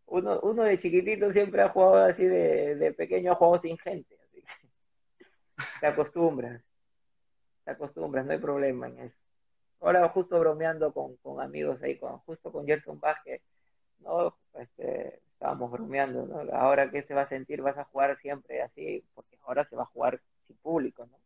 [0.08, 4.18] uno, uno de chiquitito siempre ha jugado así de, de pequeño, ha jugado sin gente,
[4.24, 4.44] así
[5.82, 6.64] te acostumbras,
[7.66, 9.18] te acostumbras, no hay problema en eso.
[9.80, 13.42] Ahora justo bromeando con, con amigos ahí, con, justo con Gerson Vázquez,
[14.00, 16.52] no, este, estábamos bromeando, ¿no?
[16.56, 19.84] Ahora que se va a sentir, vas a jugar siempre así, porque ahora se va
[19.84, 21.18] a jugar sin público, ¿no?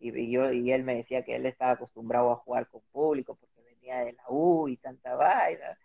[0.00, 3.62] Y, yo, y él me decía que él estaba acostumbrado a jugar con público porque
[3.62, 5.78] venía de la U y tanta vaina.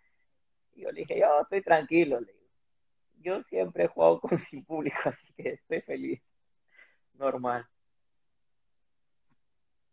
[0.74, 2.44] Y yo le dije, yo estoy tranquilo, le digo.
[3.22, 6.20] Yo siempre he jugado con sin público, así que estoy feliz.
[7.14, 7.66] Normal.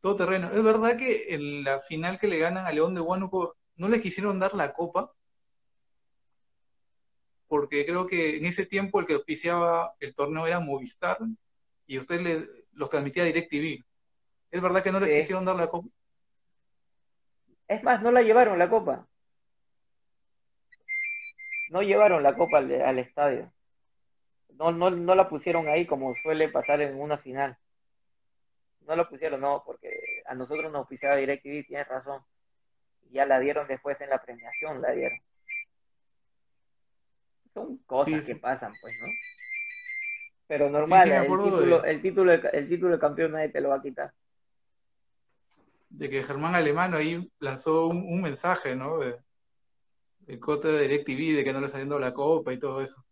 [0.01, 0.51] Todo terreno.
[0.51, 4.01] Es verdad que en la final que le ganan a León de Huánuco no le
[4.01, 5.13] quisieron dar la copa
[7.47, 11.17] porque creo que en ese tiempo el que auspiciaba el torneo era Movistar
[11.85, 13.83] y usted le, los transmitía DirecTV.
[14.51, 15.89] ¿Es verdad que no les quisieron dar la copa?
[17.67, 19.07] Es más, no la llevaron la copa.
[21.69, 23.51] No llevaron la copa al, estadio.
[24.53, 27.57] No, no, no la pusieron ahí como suele pasar en una final.
[28.81, 32.21] No la pusieron, no, porque a nosotros nos auspiciaba DirecTV, tienes razón.
[33.11, 35.19] Ya la dieron después en la premiación, la dieron.
[37.57, 39.07] Son cosas que pasan, pues, ¿no?
[40.45, 43.81] Pero normal, el, título, el, título, el título de campeón nadie te lo va a
[43.81, 44.13] quitar.
[45.89, 48.99] De que Germán Alemano ahí lanzó un, mensaje, ¿no?
[48.99, 49.17] De,
[50.27, 53.03] el cote de DirecTV, de que no le está yendo la copa y todo eso.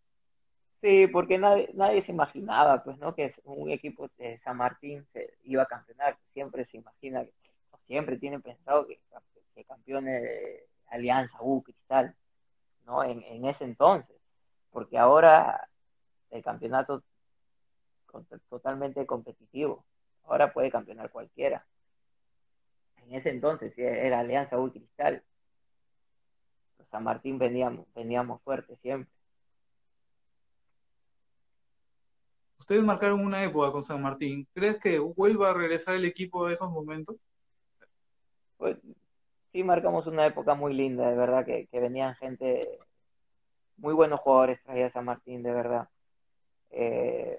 [0.80, 3.16] Sí, porque nadie, nadie se imaginaba, pues, ¿no?
[3.16, 6.16] Que un equipo de San Martín se iba a campeonar.
[6.34, 7.24] Siempre se imagina,
[7.88, 9.00] siempre tienen pensado que,
[9.56, 12.14] que campeone de Alianza, U, Cristal,
[12.86, 13.02] ¿no?
[13.02, 14.15] En, en ese entonces
[14.76, 15.70] porque ahora
[16.28, 17.02] el campeonato
[18.30, 19.86] es totalmente competitivo.
[20.24, 21.64] Ahora puede campeonar cualquiera.
[22.98, 25.22] En ese entonces era Alianza U Cristal.
[26.90, 29.10] San Martín veníamos, veníamos fuerte siempre.
[32.58, 34.46] Ustedes marcaron una época con San Martín.
[34.52, 37.16] ¿Crees que vuelva a regresar el equipo de esos momentos?
[38.58, 38.76] Pues
[39.52, 42.78] sí, marcamos una época muy linda, de verdad, que, que venían gente
[43.76, 45.88] muy buenos jugadores traía San Martín, de verdad.
[46.70, 47.38] Eh,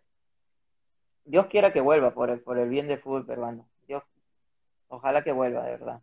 [1.26, 3.68] Dios quiera que vuelva por el, por el bien del fútbol peruano.
[3.88, 4.04] Dios,
[4.88, 6.02] ojalá que vuelva, de verdad.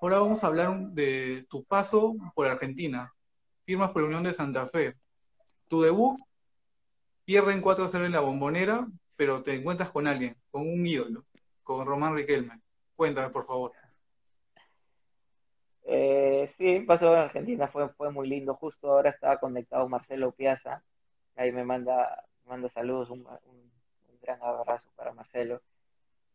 [0.00, 3.12] Ahora vamos a hablar de tu paso por Argentina.
[3.64, 4.94] Firmas por la Unión de Santa Fe.
[5.68, 6.18] Tu debut
[7.24, 11.24] pierden 4-0 en la bombonera, pero te encuentras con alguien, con un ídolo,
[11.62, 12.60] con Román Riquelme.
[12.96, 13.72] Cuéntame, por favor.
[15.86, 16.23] Eh,
[16.58, 18.54] sí, pasó en Argentina, fue, fue muy lindo.
[18.54, 20.82] Justo ahora estaba conectado Marcelo Piazza.
[21.36, 23.26] Ahí me manda, manda saludos, un,
[24.22, 25.60] gran abrazo para Marcelo.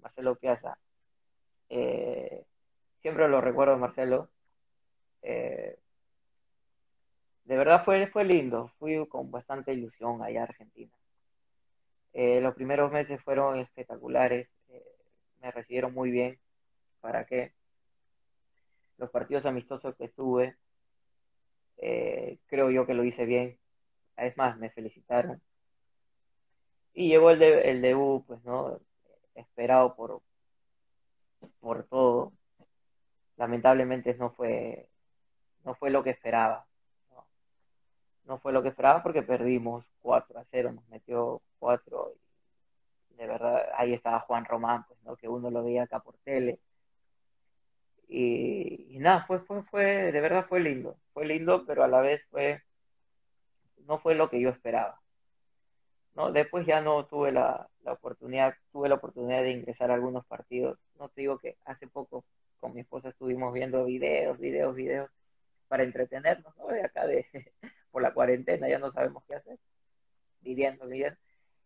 [0.01, 0.77] Marcelo Piazza.
[1.69, 2.45] Eh,
[3.01, 4.29] siempre lo recuerdo, Marcelo.
[5.21, 5.77] Eh,
[7.45, 8.71] de verdad fue, fue lindo.
[8.79, 10.91] Fui con bastante ilusión allá a Argentina.
[12.13, 14.47] los primeros meses fueron espectaculares.
[15.41, 16.39] me recibieron muy bien.
[17.01, 17.53] ¿Para qué?
[18.99, 20.55] Los partidos amistosos que estuve,
[21.77, 23.57] eh, creo yo que lo hice bien.
[24.17, 25.41] Es más, me felicitaron.
[26.93, 28.79] Y llegó el, de, el debut, pues, ¿no?
[29.35, 30.21] Esperado por,
[31.61, 32.33] por todo.
[33.37, 34.89] Lamentablemente no fue,
[35.63, 36.65] no fue lo que esperaba.
[38.25, 38.37] ¿no?
[38.39, 42.13] fue lo que esperaba porque perdimos 4 a 0, nos metió 4
[43.09, 45.15] y de verdad ahí estaba Juan Román, pues, ¿no?
[45.15, 46.59] Que uno lo veía acá por tele
[48.09, 52.21] y, nada, fue, fue, fue, de verdad fue lindo, fue lindo, pero a la vez
[52.31, 52.61] fue,
[53.85, 54.99] no fue lo que yo esperaba.
[56.15, 56.31] ¿no?
[56.31, 60.79] Después ya no tuve la, la oportunidad, tuve la oportunidad de ingresar a algunos partidos.
[60.97, 62.25] No te digo que hace poco
[62.59, 65.09] con mi esposa estuvimos viendo videos, videos, videos
[65.67, 66.67] para entretenernos, ¿no?
[66.67, 67.27] De acá de,
[67.91, 69.59] por la cuarentena ya no sabemos qué hacer,
[70.41, 71.19] viviendo, viviendo.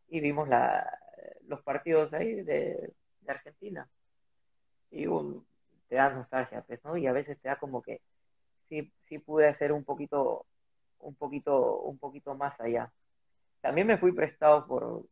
[0.10, 0.99] Y vimos la,
[1.47, 3.88] los partidos ahí de, de Argentina.
[4.91, 5.45] Y un,
[5.93, 6.97] te da nostalgia, pues, ¿no?
[6.97, 8.01] Y a veces te da como que
[8.67, 10.47] sí, sí pude hacer un poquito,
[10.97, 12.91] un poquito, un poquito más allá.
[13.62, 15.06] También me fui prestado por,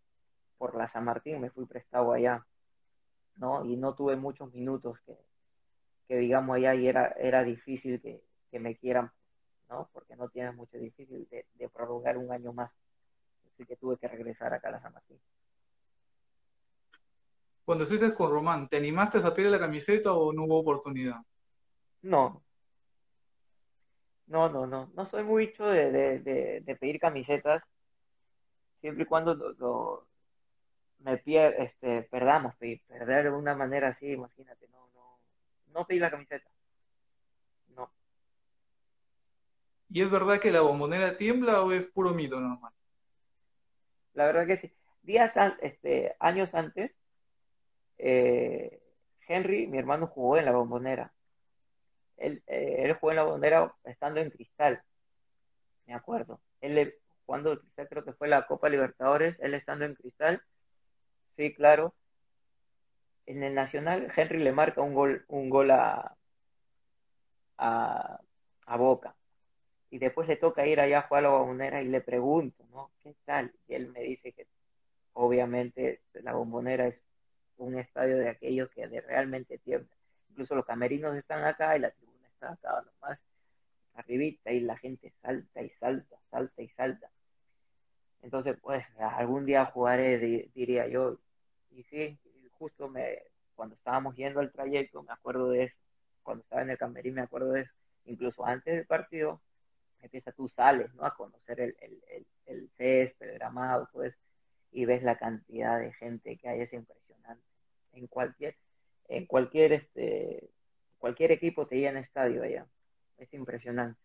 [0.57, 2.43] por la San Martín, me fui prestado allá,
[3.35, 3.63] ¿no?
[3.63, 5.15] Y no tuve muchos minutos que,
[6.07, 9.11] que digamos allá y era, era difícil que, que me quieran,
[9.69, 9.87] ¿no?
[9.93, 12.71] Porque no tienes mucho difícil de, de prolongar un año más.
[13.53, 15.19] Así que tuve que regresar acá a la San Martín.
[17.65, 21.21] Cuando estuviste con Román, ¿te animaste a pedir la camiseta o no hubo oportunidad?
[22.01, 22.43] No.
[24.27, 24.91] No, no, no.
[24.95, 27.63] No soy mucho de, de, de, pedir camisetas.
[28.79, 30.07] Siempre y cuando lo,
[30.99, 35.19] me pier, este, perdamos, perder de una manera así, imagínate, no, no,
[35.73, 36.49] no pedir la camiseta.
[37.75, 37.91] No.
[39.89, 42.73] ¿Y es verdad que la bombonera tiembla o es puro mito normal?
[44.13, 44.73] La verdad que sí.
[45.03, 46.91] Días, este, años antes,
[47.97, 48.79] eh,
[49.27, 51.11] Henry, mi hermano, jugó en la bombonera.
[52.17, 54.81] Él, eh, él jugó en la bombonera estando en cristal,
[55.87, 56.39] me acuerdo.
[56.61, 60.41] Él cuando creo que fue la Copa Libertadores, él estando en cristal,
[61.37, 61.93] sí, claro.
[63.25, 66.15] En el Nacional, Henry le marca un gol, un gol a,
[67.57, 68.19] a,
[68.65, 69.15] a Boca.
[69.89, 72.91] Y después le toca ir allá a jugar a la bombonera y le pregunto, ¿no?
[73.03, 73.53] ¿Qué tal?
[73.67, 74.47] Y él me dice que
[75.13, 76.95] obviamente la bombonera es
[77.57, 79.89] un estadio de aquellos que de realmente tiembla.
[80.29, 83.19] Incluso los camerinos están acá y la tribuna está acá nomás
[83.95, 87.09] arribita y la gente salta y salta, salta y salta.
[88.21, 90.19] Entonces, pues, algún día jugaré,
[90.53, 91.17] diría yo.
[91.71, 92.17] Y sí,
[92.51, 93.19] justo me,
[93.55, 95.75] cuando estábamos yendo al trayecto, me acuerdo de eso.
[96.23, 97.71] Cuando estaba en el camerín, me acuerdo de eso.
[98.05, 99.41] Incluso antes del partido,
[100.01, 101.05] empieza tú sales, ¿no?
[101.05, 104.13] A conocer el, el, el, el césped, el gramado, pues,
[104.71, 107.00] y ves la cantidad de gente que hay, es impresionante.
[107.93, 108.55] En cualquier,
[109.07, 110.49] en cualquier, este,
[110.97, 112.65] cualquier equipo te llena estadio allá.
[113.17, 113.99] Es impresionante.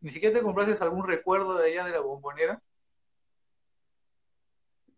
[0.00, 2.60] ¿Ni siquiera te compraste algún recuerdo de allá de la bombonera?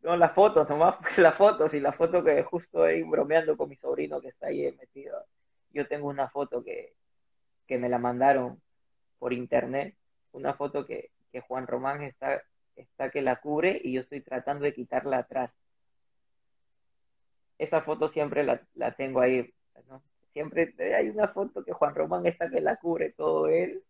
[0.02, 3.76] No, las fotos, nomás las fotos y la foto que justo ahí bromeando con mi
[3.76, 5.24] sobrino que está ahí metido.
[5.70, 6.94] Yo tengo una foto que,
[7.66, 8.60] que me la mandaron
[9.18, 9.96] por internet,
[10.32, 12.42] una foto que, que Juan Román está,
[12.76, 15.50] está que la cubre y yo estoy tratando de quitarla atrás.
[17.58, 19.52] Esa foto siempre la, la tengo ahí,
[19.88, 20.02] ¿no?
[20.32, 23.82] Siempre hay una foto que Juan Román está que la cubre todo él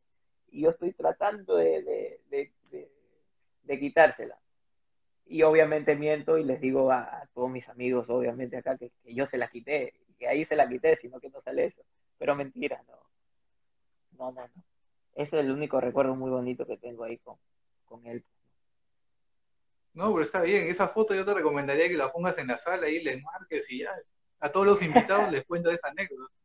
[0.50, 4.38] y yo estoy tratando de, de, quitársela.
[5.26, 9.38] Y obviamente miento y les digo a, todos mis amigos, obviamente acá, que, yo se
[9.38, 11.83] la quité, que ahí se la quité, sino que no sale eso.
[12.16, 12.96] Pero mentira, no.
[14.18, 14.62] No, no, no.
[15.14, 17.37] Ese es el único recuerdo muy bonito que tengo ahí con,
[17.85, 18.24] con él.
[19.96, 20.66] No, pero está bien.
[20.68, 23.78] Esa foto yo te recomendaría que la pongas en la sala y le marques y
[23.80, 23.90] ya.
[24.40, 26.32] A todos los invitados les cuento esa anécdota.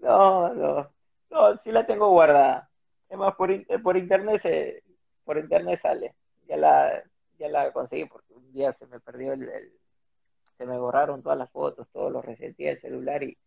[0.00, 0.92] No, no.
[1.30, 2.68] No, sí la tengo guardada.
[3.08, 3.50] Es más, por,
[3.82, 4.82] por internet se,
[5.24, 6.16] por internet sale.
[6.48, 7.04] Ya la,
[7.38, 9.72] ya la conseguí porque un día se me perdió el,
[10.58, 13.38] se me borraron todas las fotos, todos los reseté el celular y,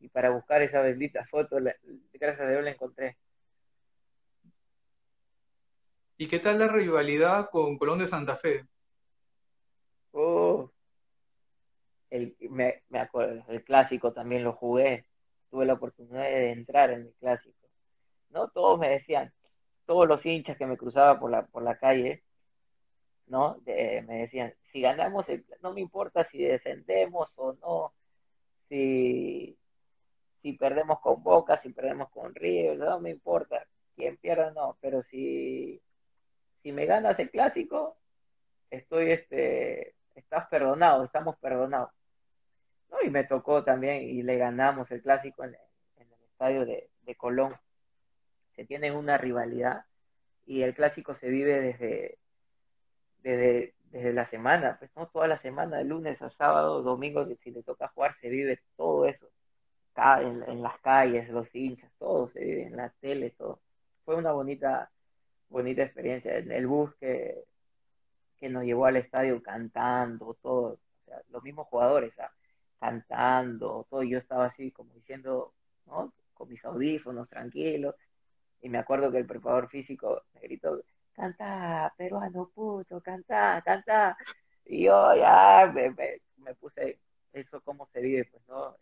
[0.00, 1.58] y para buscar esa bendita foto,
[2.14, 3.18] gracias a Dios la encontré.
[6.22, 8.64] ¿Y qué tal la rivalidad con Colón de Santa Fe?
[10.12, 10.70] Oh,
[12.10, 15.04] el, me, me acuerdo, el clásico también lo jugué
[15.50, 17.66] tuve la oportunidad de entrar en el clásico.
[18.30, 18.46] ¿No?
[18.50, 19.32] Todos me decían,
[19.84, 22.22] todos los hinchas que me cruzaba por la, por la calle,
[23.26, 23.56] ¿no?
[23.66, 25.26] me decían, si ganamos,
[25.60, 27.94] no me importa si descendemos o no,
[28.68, 29.58] si,
[30.40, 35.02] si perdemos con Boca, si perdemos con River, no me importa quién pierda no, pero
[35.10, 35.82] si,
[36.62, 37.96] si me ganas el clásico,
[38.70, 41.90] estoy, este, estás perdonado, estamos perdonados
[43.04, 45.56] y me tocó también y le ganamos el clásico en,
[45.96, 47.54] el estadio de, Colón.
[48.56, 49.84] Se tiene una rivalidad
[50.46, 52.18] y el clásico se vive desde,
[53.22, 57.50] desde, desde la semana, pues no toda la semana, de lunes a sábado, domingo, si
[57.50, 59.26] le toca jugar, se vive todo eso.
[59.94, 63.60] En, en las calles, los hinchas, todo se vive en la tele, todo.
[64.04, 64.90] Fue una bonita,
[65.52, 66.36] bonita experiencia.
[66.38, 67.44] En el bus que,
[68.40, 72.32] que nos llevó al estadio cantando, todo, o sea, los mismos jugadores, ¿ah?
[72.80, 75.52] cantando, todo, yo estaba así como diciendo,
[75.86, 76.12] ¿no?
[76.34, 77.94] Con mis audífonos, tranquilos,
[78.60, 80.82] y me acuerdo que el preparador físico me gritó,
[81.14, 84.16] canta, peruano puto, canta, canta,
[84.64, 86.98] y yo ya me, me, puse,
[87.32, 88.76] eso cómo se vive, pues, ¿no?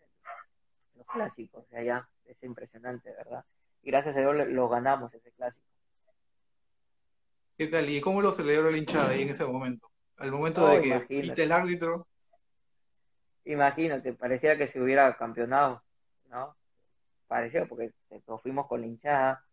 [0.95, 3.45] Los clásicos, o sea, ya, es impresionante, ¿verdad?
[3.83, 5.70] Y gracias a Dios lo ganamos ese clásico.
[7.61, 7.87] ¿Qué tal?
[7.91, 9.87] ¿Y cómo lo celebró el hinchada ahí en ese momento?
[10.17, 12.07] Al momento de que viste el árbitro
[13.45, 15.83] imagínate, parecía que se hubiera campeonado,
[16.31, 16.55] ¿no?
[17.27, 17.91] Pareció porque
[18.27, 19.45] nos fuimos con la hinchada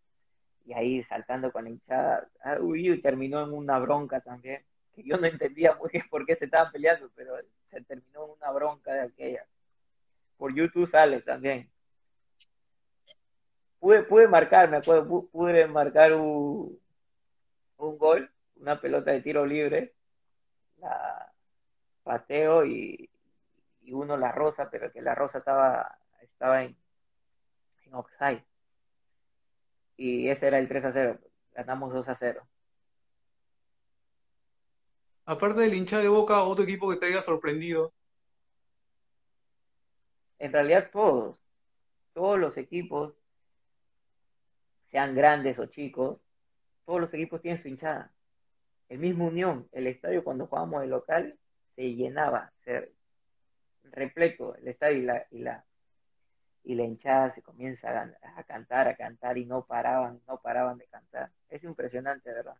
[0.64, 4.64] y ahí saltando con la hinchada, ah, uy, terminó en una bronca también,
[4.94, 7.34] que yo no entendía muy bien por qué se estaban peleando, pero
[7.70, 9.44] se terminó en una bronca de aquella.
[10.38, 11.68] Por YouTube sale también.
[13.78, 16.80] Pude, pude marcar, me acuerdo, pude marcar un,
[17.78, 19.94] un gol, una pelota de tiro libre,
[20.78, 21.32] la
[22.02, 23.10] pateo y,
[23.82, 26.76] y uno la rosa, pero que la rosa estaba, estaba en,
[27.82, 28.44] en offside.
[29.96, 31.18] Y ese era el 3 a 0.
[31.52, 32.46] Ganamos 2 a 0.
[35.24, 37.92] Aparte del hincha de boca, otro equipo que te haya sorprendido.
[40.38, 41.36] En realidad todos,
[42.14, 43.12] todos los equipos
[44.90, 46.18] sean grandes o chicos,
[46.88, 48.10] todos los equipos tienen su hinchada.
[48.88, 51.38] El mismo Unión, el estadio cuando jugábamos de local,
[51.76, 52.90] se llenaba, se
[53.92, 55.66] repleto el estadio y la, y la,
[56.64, 60.78] y la hinchada se comienza a, a, cantar, a cantar y no paraban, no paraban
[60.78, 61.30] de cantar.
[61.50, 62.56] Es impresionante, ¿verdad?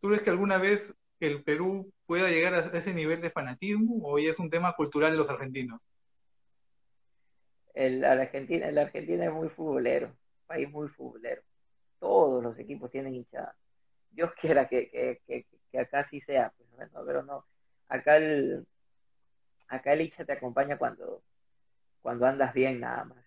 [0.00, 4.20] ¿Tú crees que alguna vez el Perú pueda llegar a ese nivel de fanatismo o
[4.20, 5.84] ya es un tema cultural de los argentinos?
[7.74, 10.14] El, Argentina, el Argentina es muy futbolero,
[10.44, 11.42] país muy futbolero.
[11.98, 13.54] Todos los equipos tienen hinchada.
[14.10, 17.44] Dios quiera que, que, que, que acá sí sea, pues, no, pero no.
[17.88, 18.66] Acá el,
[19.68, 21.22] acá el hincha te acompaña cuando,
[22.02, 23.24] cuando andas bien nada más.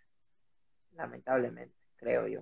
[0.95, 2.41] Lamentablemente, creo yo.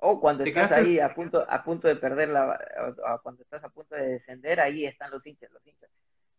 [0.00, 2.56] O cuando estás ahí a punto, a punto de perder la,
[2.86, 5.90] o cuando estás a punto de descender, ahí están los hinchas, los hinchas.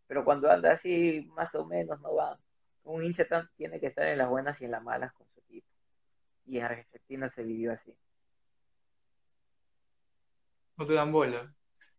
[0.08, 2.40] Pero cuando andas así, más o menos, no va.
[2.84, 3.26] Un hincha
[3.58, 5.29] tiene que estar en las buenas y en las malas con.
[6.50, 7.96] Y en Argentina se vivió así.
[10.78, 11.54] No te dan bola.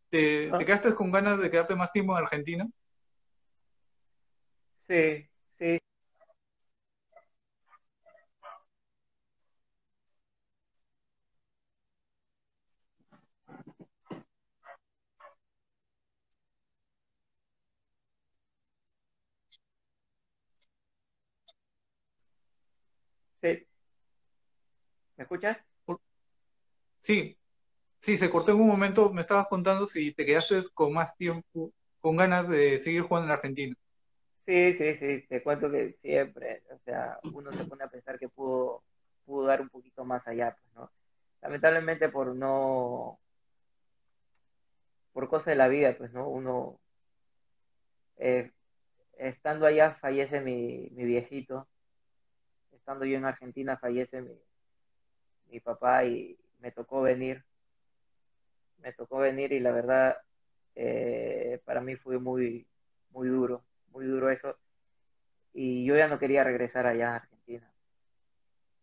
[0.08, 2.66] ¿Te, ¿te quedaste con ganas de quedarte más tiempo en Argentina?
[4.88, 5.29] Sí.
[25.20, 25.58] ¿Me escuchas?
[26.98, 27.36] Sí,
[28.00, 31.74] sí, se cortó en un momento, me estabas contando si te quedaste con más tiempo,
[32.00, 33.76] con ganas de seguir jugando en Argentina.
[34.46, 38.30] Sí, sí, sí, te cuento que siempre, o sea, uno se pone a pensar que
[38.30, 38.82] pudo,
[39.26, 40.90] pudo dar un poquito más allá, pues, ¿no?
[41.42, 43.18] Lamentablemente por no,
[45.12, 46.30] por cosas de la vida, pues, ¿no?
[46.30, 46.80] Uno,
[48.16, 48.50] eh,
[49.18, 51.68] estando allá fallece mi, mi viejito,
[52.72, 54.32] estando yo en Argentina fallece mi,
[55.50, 57.44] mi papá y me tocó venir,
[58.78, 60.16] me tocó venir y la verdad
[60.74, 62.66] eh, para mí fue muy,
[63.10, 64.56] muy duro, muy duro eso.
[65.52, 67.70] Y yo ya no quería regresar allá a Argentina,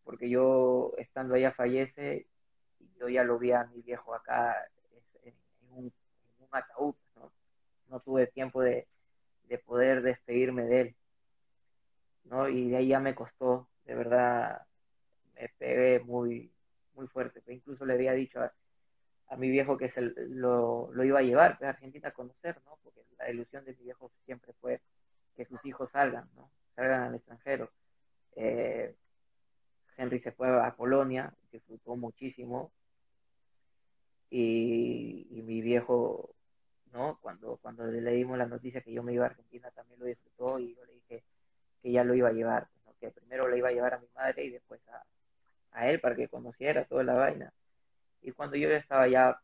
[0.04, 2.28] porque yo estando allá fallece
[2.80, 4.56] y yo ya lo vi a mi viejo acá
[5.24, 5.34] en,
[5.72, 5.86] un,
[6.40, 7.32] en ataúd, ¿no?
[7.90, 8.88] no tuve tiempo de,
[9.48, 10.96] de poder despedirme de él.
[12.26, 12.50] ¿no?
[12.50, 14.62] Y de ahí ya me costó, de verdad
[15.36, 16.52] me pegué muy,
[16.98, 17.42] muy fuerte.
[17.48, 18.52] Incluso le había dicho a,
[19.30, 22.78] a mi viejo que se lo, lo, iba a llevar a Argentina a conocer, ¿no?
[22.84, 24.82] Porque la ilusión de mi viejo siempre fue
[25.36, 26.50] que sus hijos salgan, ¿no?
[26.76, 27.72] Salgan al extranjero.
[28.36, 28.96] Eh,
[29.98, 32.72] Henry se fue a Polonia, disfrutó muchísimo.
[34.30, 36.36] Y, y, mi viejo,
[36.92, 37.18] ¿no?
[37.22, 40.60] Cuando, cuando le dimos la noticia que yo me iba a Argentina, también lo disfrutó
[40.60, 41.24] y yo le dije
[41.82, 42.68] que ya lo iba a llevar
[43.00, 45.04] que primero le iba a llevar a mi madre y después a,
[45.78, 47.54] a él para que conociera toda la vaina.
[48.22, 49.40] Y cuando yo ya estaba ya,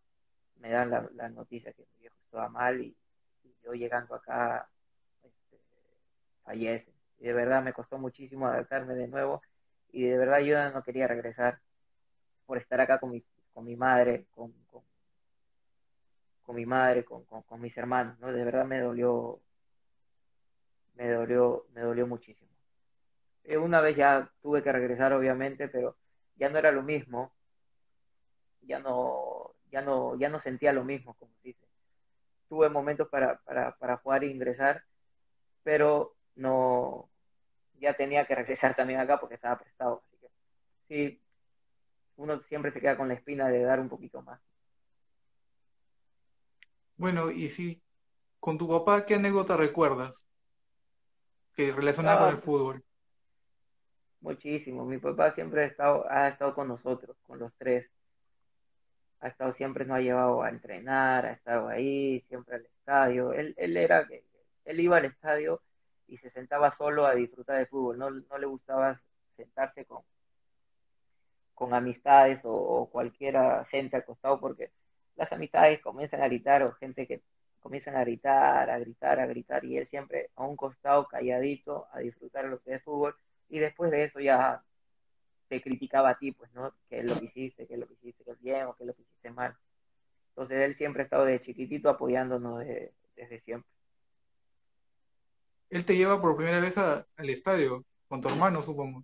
[0.59, 2.95] me dan la, la noticia que mi viejo estaba mal y,
[3.63, 4.67] yo llegando acá,
[5.23, 5.57] este,
[6.43, 6.91] fallece.
[7.19, 9.41] Y de verdad me costó muchísimo adaptarme de nuevo
[9.93, 11.59] y de verdad yo no quería regresar
[12.45, 13.23] por estar acá con mi,
[13.53, 14.81] con mi madre, con, con,
[16.41, 18.33] con mi madre, con, con, con, mis hermanos, ¿no?
[18.33, 19.39] De verdad me dolió,
[20.95, 22.51] me dolió, me dolió muchísimo.
[23.45, 25.95] Eh, una vez ya tuve que regresar, obviamente, pero
[26.35, 27.33] ya no era lo mismo.
[28.61, 31.67] Ya no, ya no, ya no sentía lo mismo, como dice.
[32.47, 34.83] Tuve momentos para, para, para jugar e ingresar,
[35.63, 37.09] pero no,
[37.79, 40.03] ya tenía que regresar también acá porque estaba prestado.
[40.05, 40.29] Así que
[40.87, 41.21] sí,
[42.15, 44.39] uno siempre se queda con la espina de dar un poquito más.
[46.95, 47.81] Bueno, y si
[48.39, 50.27] con tu papá, ¿qué anécdota recuerdas
[51.55, 52.83] que relacionada con el ah, fútbol?
[54.23, 54.85] Muchísimo.
[54.85, 57.85] Mi papá siempre ha estado, ha estado con nosotros, con los tres.
[59.19, 63.33] Ha estado siempre, nos ha llevado a entrenar, ha estado ahí, siempre al estadio.
[63.33, 64.07] Él, él era,
[64.65, 65.61] él iba al estadio
[66.07, 67.97] y se sentaba solo a disfrutar de fútbol.
[67.97, 69.01] No, no le gustaba
[69.37, 70.01] sentarse con,
[71.53, 74.71] con amistades o, o cualquiera gente al costado porque
[75.15, 77.21] las amistades comienzan a gritar o gente que
[77.61, 81.99] comienzan a gritar, a gritar, a gritar y él siempre a un costado calladito a
[81.99, 83.15] disfrutar lo que es fútbol
[83.53, 84.63] y después de eso ya
[85.47, 86.73] te criticaba a ti, pues, ¿no?
[86.89, 87.67] ¿Qué es lo que hiciste?
[87.67, 89.55] ¿Qué es lo que hiciste bien o qué es lo que hiciste mal?
[90.29, 92.65] Entonces él siempre ha estado de chiquitito apoyándonos
[93.15, 93.69] desde siempre.
[95.69, 99.03] Él te lleva por primera vez al estadio, con tu hermano, supongo.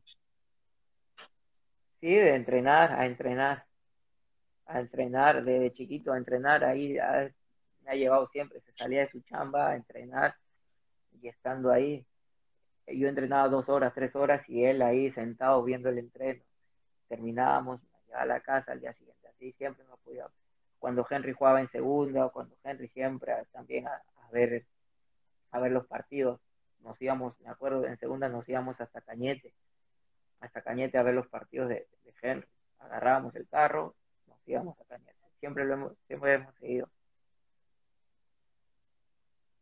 [2.00, 3.68] Sí, de entrenar, a entrenar,
[4.66, 6.94] a entrenar, desde chiquito a entrenar, ahí
[7.84, 10.34] me ha llevado siempre, se salía de su chamba a entrenar
[11.22, 12.04] y estando ahí,
[12.98, 16.42] yo entrenaba dos horas, tres horas y él ahí sentado viendo el entreno.
[17.08, 17.82] Terminábamos,
[18.14, 19.28] a la casa al día siguiente.
[19.28, 20.28] Así siempre nos podía.
[20.80, 24.66] Cuando Henry jugaba en segunda, o cuando Henry siempre también a, ver
[25.52, 26.40] a ver los partidos.
[26.82, 29.54] Nos íbamos, me acuerdo, en segunda nos íbamos hasta Cañete,
[30.40, 32.48] hasta Cañete a ver los partidos de, de Henry.
[32.80, 33.96] Agarrábamos el carro,
[34.28, 35.16] nos íbamos a Cañete.
[35.40, 36.90] Siempre lo hemos, siempre hemos seguido.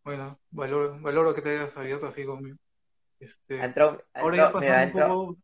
[0.04, 2.58] Bueno, valoro, valoro que te hayas abierto así conmigo.
[3.20, 5.38] Este, entrado, ahora ya pasando un poco.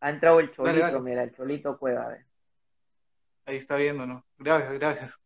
[0.00, 2.26] Ha entrado el cholito, mira, el cholito cueva, ver.
[3.46, 4.22] Ahí está viéndonos.
[4.38, 5.20] Gracias, gracias.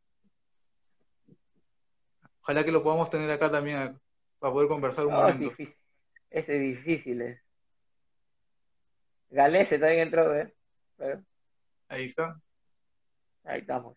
[2.43, 3.99] Ojalá que lo podamos tener acá también
[4.39, 5.47] para poder conversar un momento.
[5.47, 5.77] Es difícil,
[6.31, 7.23] es difícil.
[7.23, 7.41] Es.
[9.31, 10.55] Galese también entró, ¿eh?
[11.89, 12.41] Ahí está.
[13.45, 13.97] Ahí estamos.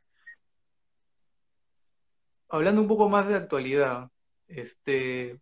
[2.50, 4.10] Hablando un poco más de actualidad,
[4.48, 5.40] este,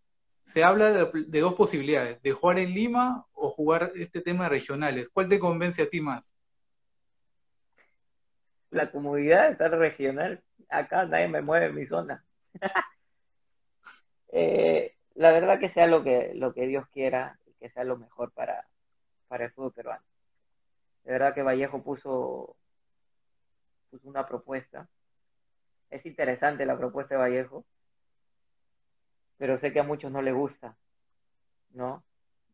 [0.49, 5.07] se habla de, dos posibilidades, de jugar en Lima o jugar este tema de regionales.
[5.07, 6.35] ¿Cuál te convence a ti más?
[8.71, 10.41] La comodidad de estar regional.
[10.67, 12.23] Acá nadie me mueve en mi zona.
[14.31, 17.97] Eh, la verdad que sea lo que, lo que Dios quiera y que sea lo
[17.97, 18.67] mejor para,
[19.27, 20.03] para el fútbol peruano.
[21.03, 22.55] De verdad que Vallejo puso,
[23.89, 24.87] puso una propuesta.
[25.89, 27.65] Es interesante la propuesta de Vallejo
[29.39, 30.75] pero sé que a muchos no les gusta,
[31.71, 32.03] ¿no?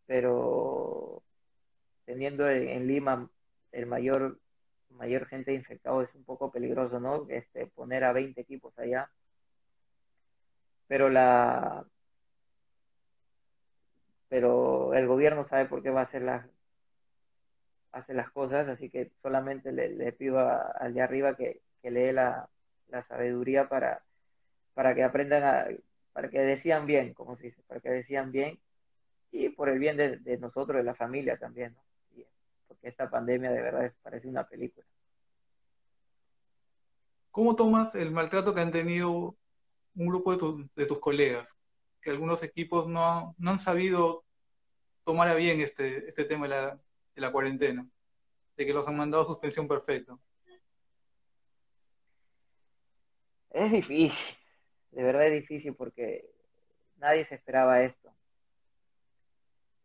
[0.05, 1.23] Pero
[2.05, 3.29] teniendo en Lima
[3.71, 4.39] el mayor
[4.91, 7.25] mayor gente infectado es un poco peligroso, ¿no?
[7.29, 9.09] Este, poner a 20 equipos allá.
[10.87, 11.85] Pero la
[14.29, 16.45] pero el gobierno sabe por qué va a hacer las
[17.91, 22.49] hace las cosas, así que solamente le, pido al de arriba que, que la,
[22.89, 24.03] la sabiduría para,
[24.73, 25.67] para que aprendan a,
[26.15, 28.57] para que decían bien, como se dice, para que decían bien
[29.33, 31.83] y por el bien de, nosotros, de la familia también, ¿no?
[32.69, 34.87] porque esta pandemia de verdad parece una película.
[37.31, 39.35] ¿Cómo tomas el maltrato que han tenido
[39.95, 41.59] un grupo de, tus colegas?
[42.01, 44.23] Que algunos equipos no, han sabido
[45.03, 46.79] tomar a bien este, este tema de la,
[47.13, 47.85] de la cuarentena,
[48.55, 50.17] de que los han mandado a suspensión perfecta.
[53.49, 54.13] Es difícil,
[54.95, 56.25] de verdad es difícil porque
[56.97, 58.13] nadie se esperaba esto.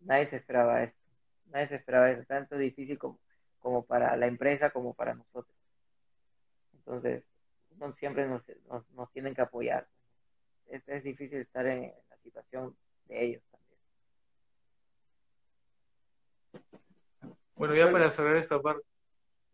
[0.03, 0.99] Nadie se esperaba esto.
[1.47, 2.25] Nadie se esperaba esto.
[2.27, 3.19] Tanto difícil como,
[3.59, 5.57] como para la empresa como para nosotros.
[6.75, 7.25] Entonces,
[7.77, 8.43] no siempre nos,
[8.93, 9.89] nos, tienen que apoyar.
[10.69, 13.81] Es, es difícil estar en, la situación de ellos también.
[17.57, 18.87] Bueno, ya para cerrar esta parte.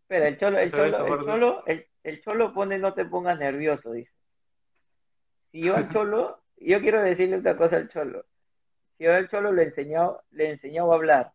[0.07, 1.65] Pero el cholo, el cholo, el cholo,
[2.03, 4.16] el cholo pone no te pongas nervioso, dice.
[5.57, 8.27] Si yo al cholo, yo quiero decirle otra cosa al cholo.
[8.99, 11.33] Si yo al cholo le enseñó, le enseñó a hablar,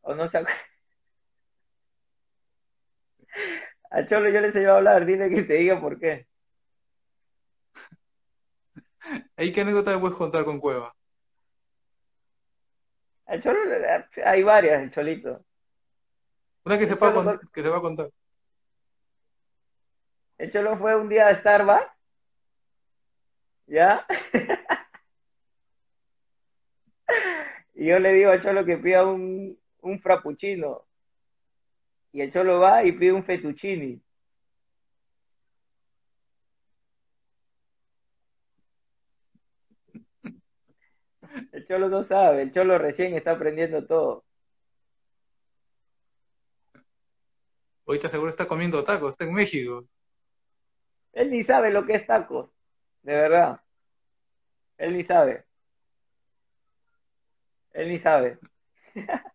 [0.00, 0.38] o no se
[3.90, 6.26] Al cholo yo le enseñó a hablar, dile que te diga por qué.
[9.36, 10.92] ¿Ahí qué anécdota me puedes contar con Cueva?
[13.26, 13.60] Al cholo
[14.24, 15.44] hay varias, el cholito.
[16.64, 18.10] Una que se, va que se va a contar.
[20.38, 21.93] El cholo fue un día a Starbucks
[23.66, 24.06] ¿Ya?
[27.74, 30.84] y yo le digo al cholo que pida un, un frappuccino.
[32.12, 34.00] Y el cholo va y pide un fettuccini.
[41.52, 44.24] El cholo no sabe, el cholo recién está aprendiendo todo.
[47.86, 49.84] Ahorita seguro está comiendo tacos, está en México.
[51.12, 52.53] Él ni sabe lo que es tacos.
[53.04, 53.60] De verdad.
[54.78, 55.44] Él ni sabe.
[57.72, 58.38] Él ni sabe.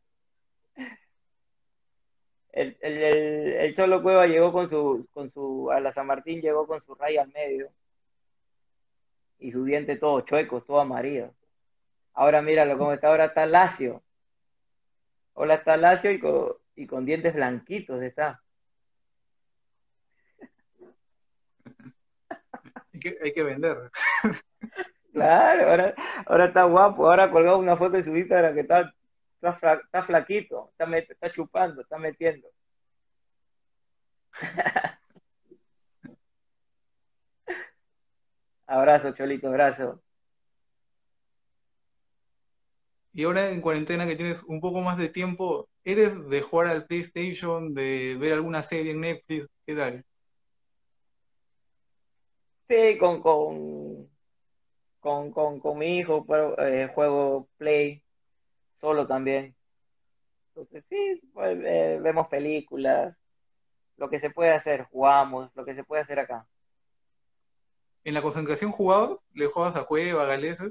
[2.52, 6.66] el, el, el, Cholo Cueva llegó con su, con su, a la San Martín llegó
[6.68, 7.70] con su raya al medio.
[9.40, 11.32] Y su diente todo chueco, todo amarillo.
[12.14, 14.04] Ahora míralo cómo está, ahora está lacio.
[15.36, 18.42] Ahora está lacio y con, y con dientes blanquitos está.
[23.22, 23.78] Hay que, vender.
[25.12, 25.96] Claro, ahora,
[26.28, 28.94] ahora está guapo, ahora colgado una foto de su Instagram que está,
[29.42, 32.48] está, flaquito, está, está chupando, está metiendo.
[38.68, 40.02] abrazo, Cholito, abrazo.
[43.14, 46.86] Y ahora en cuarentena que tienes un poco más de tiempo, ¿eres de jugar al
[46.86, 49.48] PlayStation, de ver alguna serie en Netflix?
[49.66, 50.06] ¿Qué tal?
[52.70, 54.08] Sí, con, con,
[55.00, 56.24] con, con, mi hijo
[56.60, 58.04] eh, juego Play.
[58.80, 59.56] solo también.
[60.50, 63.18] Entonces, sí, pues, eh, vemos películas,
[63.98, 66.46] lo que se puede hacer, jugamos, lo que se puede hacer acá.
[68.04, 69.26] ¿En la concentración jugabas?
[69.34, 70.66] ¿Le jugabas a Cueva, a Galeza?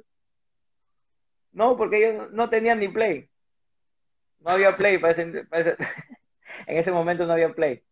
[1.50, 3.28] No, porque ellos no tenían ni play.
[4.38, 5.20] No había play, para
[6.66, 7.82] en ese momento no había play.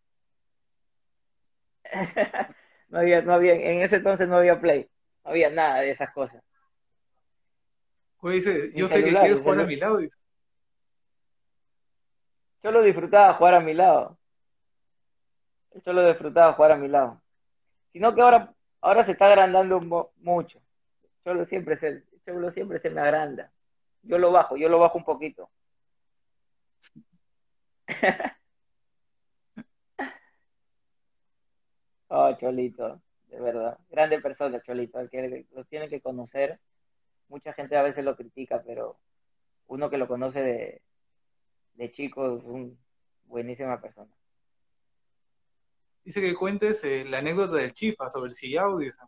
[2.97, 4.89] no había, no había, en ese entonces no había play,
[5.23, 6.43] no había nada de esas cosas.
[8.23, 10.01] dice, yo sé que quieres jugar a mi lado.
[12.63, 14.17] Yo lo disfrutaba jugar a mi lado.
[15.85, 17.21] Yo lo disfrutaba jugar a mi lado.
[17.93, 19.79] Sino que ahora, ahora se está agrandando
[20.17, 20.59] mucho.
[21.27, 23.53] Yo siempre se, yo siempre se me agranda.
[24.05, 25.51] Yo lo bajo, yo lo bajo un poquito.
[32.09, 33.79] oh, Cholito, de verdad.
[33.91, 35.01] Grande persona, Cholito.
[35.01, 36.61] El que lo tiene que conocer.
[37.29, 38.99] Mucha gente a veces lo critica, pero
[39.67, 40.81] uno que lo conoce de,
[41.75, 42.71] de chico es una
[43.25, 44.13] buenísima persona.
[46.05, 49.01] Dice que cuentes eh, la anécdota del Chifa sobre el sillao, dice.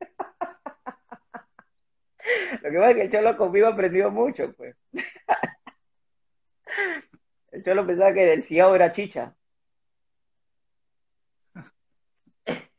[2.62, 4.74] Lo que pasa es que el Cholo conmigo aprendido mucho, pues.
[7.52, 9.35] El Cholo pensaba que el sillao era chicha.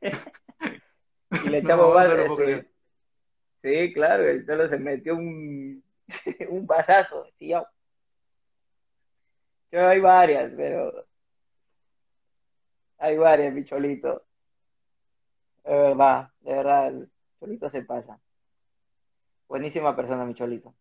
[1.45, 2.63] y le echamos no,
[3.61, 5.83] Sí, claro, el Cholo se metió un,
[6.49, 7.67] un pasazo sillao.
[9.71, 11.05] Yo hay varias, pero
[12.99, 14.23] hay varias, mi cholito.
[15.63, 18.19] De verdad, de verdad, el cholito se pasa.
[19.49, 20.73] Buenísima persona, mi cholito.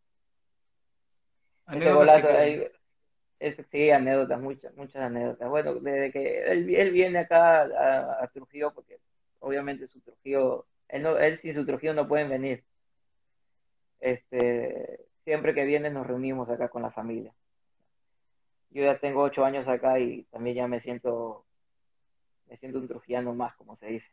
[1.68, 2.28] Ese golazo,
[3.70, 5.48] sí, anécdotas, muchas, muchas anécdotas.
[5.48, 7.62] Bueno, desde que él, él viene acá
[8.22, 8.98] a, Trujillo, porque
[9.40, 12.64] obviamente su Trujillo, él, no, él sin su Trujillo no pueden venir.
[14.00, 17.32] Este, siempre que viene nos reunimos acá con la familia.
[18.70, 21.46] Yo ya tengo ocho años acá y también ya me siento
[22.48, 24.06] me siento un trujillano más, como se dice.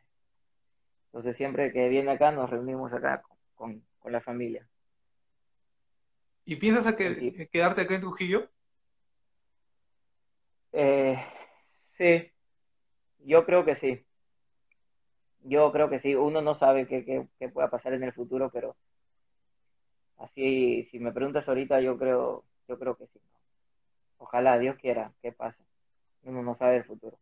[1.06, 3.22] Entonces siempre que viene acá nos reunimos acá
[3.54, 4.66] con, la familia.
[6.44, 8.50] ¿Y piensas a que, quedarte acá en Trujillo?
[10.74, 11.16] Eh,
[11.96, 12.30] sí,
[13.20, 14.04] yo creo que sí.
[15.44, 16.14] Yo creo que sí.
[16.14, 17.04] Uno no sabe qué,
[17.38, 18.76] qué, pueda pasar en el futuro, pero
[20.18, 23.20] así, si me preguntas ahorita, yo creo, yo creo que sí.
[24.18, 25.62] Ojalá, Dios quiera, que pase.
[26.24, 27.18] Uno no sabe el futuro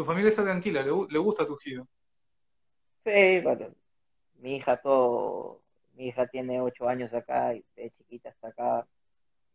[0.00, 1.86] tu familia está tranquila, le, gusta tu giro.
[3.04, 3.66] Sí, bueno,
[4.38, 5.60] mi hija todo,
[5.92, 8.86] mi hija tiene ocho años acá y de chiquita está acá.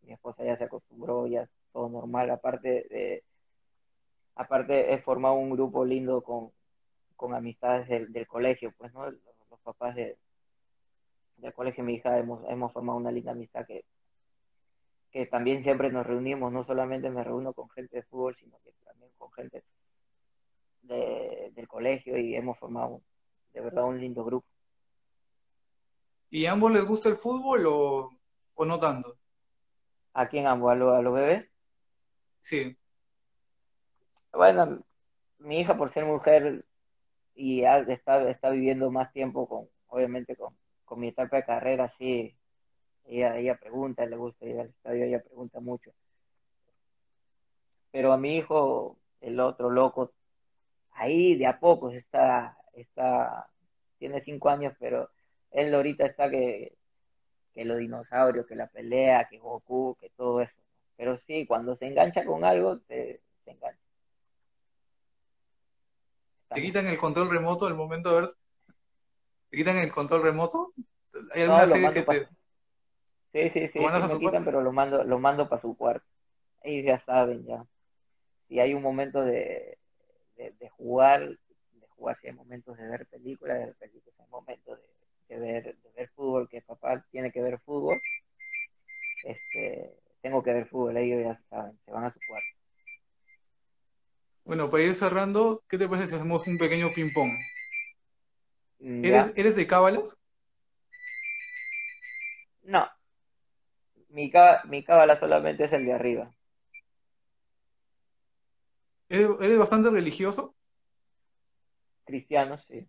[0.02, 2.30] Mi esposa ya se acostumbró, ya todo normal.
[2.30, 3.22] Aparte de,
[4.34, 6.50] aparte he formado un grupo lindo con,
[7.16, 9.10] con amistades del, colegio, pues, ¿no?
[9.10, 10.16] Los, papás de,
[11.36, 13.84] del colegio mi hija hemos, hemos formado una linda amistad que,
[15.10, 18.70] que también siempre nos reunimos, no solamente me reúno con gente de fútbol, sino que
[18.84, 19.64] también con gente
[20.82, 23.02] del colegio y hemos formado
[23.52, 24.46] de verdad un lindo grupo.
[26.30, 29.16] ¿Y a ambos les gusta el fútbol o, no tanto?
[30.14, 30.70] ¿A quién ambos?
[30.70, 31.55] ¿A, los bebés?
[32.46, 32.76] Sí.
[34.32, 34.84] Bueno,
[35.38, 36.64] mi hija por ser mujer
[37.34, 42.36] y está, está viviendo más tiempo con, obviamente con, con mi etapa de carrera, sí,
[43.06, 45.90] ella, ella pregunta, le gusta ir al estadio, ella pregunta mucho.
[47.90, 50.12] Pero a mi hijo, el otro loco,
[50.92, 53.48] ahí de a poco está, está,
[53.98, 55.10] tiene cinco años, pero
[55.50, 56.76] él ahorita está que,
[57.54, 60.65] que los dinosaurios, que la pelea, que Goku, que todo eso.
[60.96, 63.80] Pero sí, cuando se engancha con algo, se, engancha.
[66.48, 68.30] ¿Te quitan el control remoto al momento de ver?
[69.50, 70.72] ¿Te quitan el control remoto?
[71.32, 72.28] ¿Hay alguna serie que te...
[73.32, 76.06] Sí, sí, sí, me quitan, pero lo mando, lo mando para su cuarto.
[76.62, 77.66] Ellos ya saben, ya.
[78.48, 79.76] Si hay un momento de,
[80.36, 84.78] de, jugar, de jugar si hay momentos de ver películas, de ver películas, hay momentos
[85.28, 88.00] de, ver, de ver fútbol, que papá tiene que ver fútbol,
[89.24, 92.46] este, tengo que ver fútbol, ellos ya saben, se van a su cuarto.
[94.44, 97.32] Bueno, para ir cerrando, ¿qué te parece si hacemos un pequeño ping-pong?
[98.78, 100.16] Mm, ¿Eres, ¿Eres, de cábalas?
[102.62, 102.86] No.
[104.10, 104.32] Mi,
[104.64, 106.32] mi cábala solamente es el de arriba.
[109.08, 110.54] ¿Eres, bastante religioso?
[112.04, 112.86] Cristiano, sí.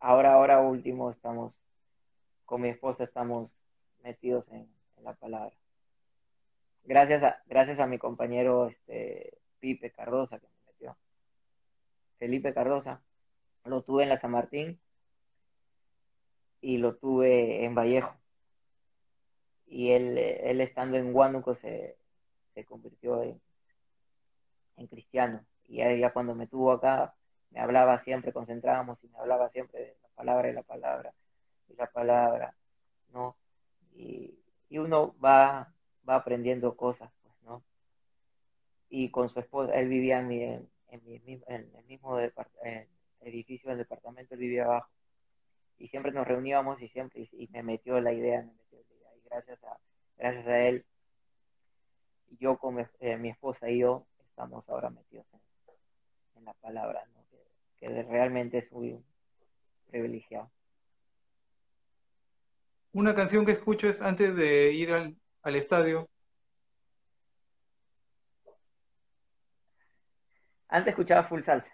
[0.00, 1.54] Ahora, ahora último estamos,
[2.44, 3.50] con mi esposa estamos
[4.02, 4.68] metidos en,
[5.02, 5.54] la palabra.
[6.84, 10.96] Gracias a, gracias a mi compañero este, Pipe Cardosa que me metió.
[12.18, 13.00] Felipe Cardosa.
[13.64, 14.80] Lo tuve en la San Martín
[16.60, 18.14] y lo tuve en Vallejo.
[19.66, 21.96] y él, él estando en Huánuco se,
[22.54, 23.40] se convirtió en,
[24.88, 25.44] cristiano.
[25.68, 27.14] Y ya cuando me tuvo acá,
[27.50, 31.12] me hablaba siempre, concentrábamos y me hablaba siempre de la palabra y la palabra
[31.68, 32.54] y la palabra,
[33.12, 33.36] ¿no?
[33.94, 35.72] Y, y uno va,
[36.08, 37.62] va aprendiendo cosas, pues, ¿no?
[38.88, 42.18] Y con su esposa, él vivía en, mi, en, en el mismo
[43.20, 44.90] edificio del departamento, él vivía abajo.
[45.78, 49.16] Y siempre nos reuníamos y siempre, y, me metió la idea, me metió la idea.
[49.16, 49.78] Y gracias a,
[50.16, 50.84] gracias a él,
[52.38, 55.40] yo con mi, eh, mi esposa y yo estamos ahora metidos en,
[56.36, 57.22] en la palabra, ¿no?
[57.78, 58.98] que, realmente es muy
[59.90, 60.50] privilegiado.
[62.92, 66.08] Una canción que escuches antes de ir al, al estadio.
[70.68, 71.68] Antes escuchaba full salsa.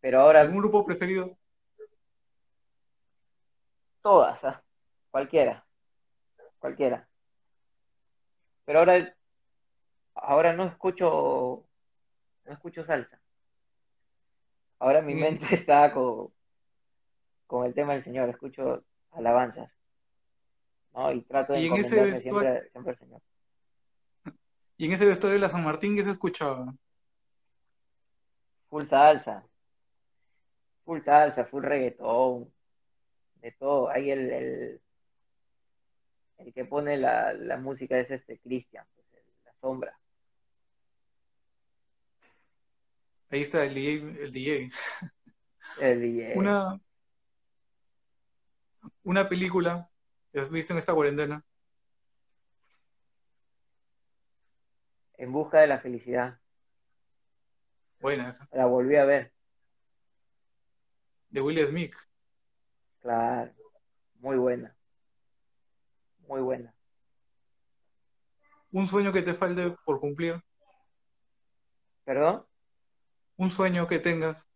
[0.00, 0.40] Pero ahora.
[0.40, 1.36] ¿Algún grupo preferido?
[4.02, 4.62] Todas, ¿ah?
[5.10, 5.64] cualquiera.
[6.58, 7.08] Cualquiera.
[8.64, 9.14] Pero ahora,
[10.14, 11.64] ahora no escucho
[12.48, 13.20] no escucho salsa.
[14.78, 16.32] Ahora mi mente está con,
[17.46, 19.77] con el tema del Señor, escucho alabanzas.
[20.98, 21.12] ¿No?
[21.12, 23.22] Y trato de ¿Y siempre, siempre al Señor.
[24.76, 26.74] ¿Y en ese vestuario de la San Martín qué se escuchaba?
[28.68, 29.44] Full salsa.
[30.84, 32.52] Full salsa, full reggaetón.
[33.36, 33.88] De todo.
[33.88, 34.80] Ahí el, el,
[36.38, 39.98] el que pone la, la música es este Cristian, pues, la sombra.
[43.30, 44.24] Ahí está el DJ.
[44.24, 44.70] El DJ.
[45.80, 46.32] El DJ.
[46.36, 46.80] Una,
[49.04, 49.87] una película
[50.34, 51.44] has visto en esta cuarentena.
[55.14, 56.38] En busca de la felicidad.
[58.00, 58.48] Buena esa.
[58.52, 59.32] La volví a ver.
[61.30, 61.94] De Will Smith.
[63.00, 63.52] Claro.
[64.20, 64.76] Muy buena.
[66.26, 66.74] Muy buena.
[68.70, 70.40] ¿Un sueño que te falte por cumplir?
[72.04, 72.48] ¿Perdón?
[73.38, 74.46] un sueño que tengas?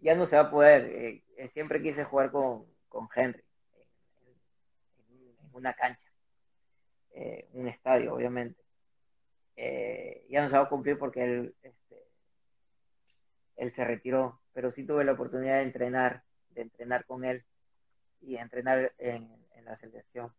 [0.00, 0.84] Ya no se va a poder.
[0.84, 3.42] Eh, siempre quise jugar con, con Henry
[3.74, 6.10] en, una cancha,
[7.14, 8.60] eh, un estadio, obviamente.
[10.28, 12.02] ya no se va a cumplir porque él, este,
[13.56, 17.44] él se retiró, pero sí tuve la oportunidad de entrenar, de entrenar con él
[18.20, 20.32] y entrenar en, en la selección.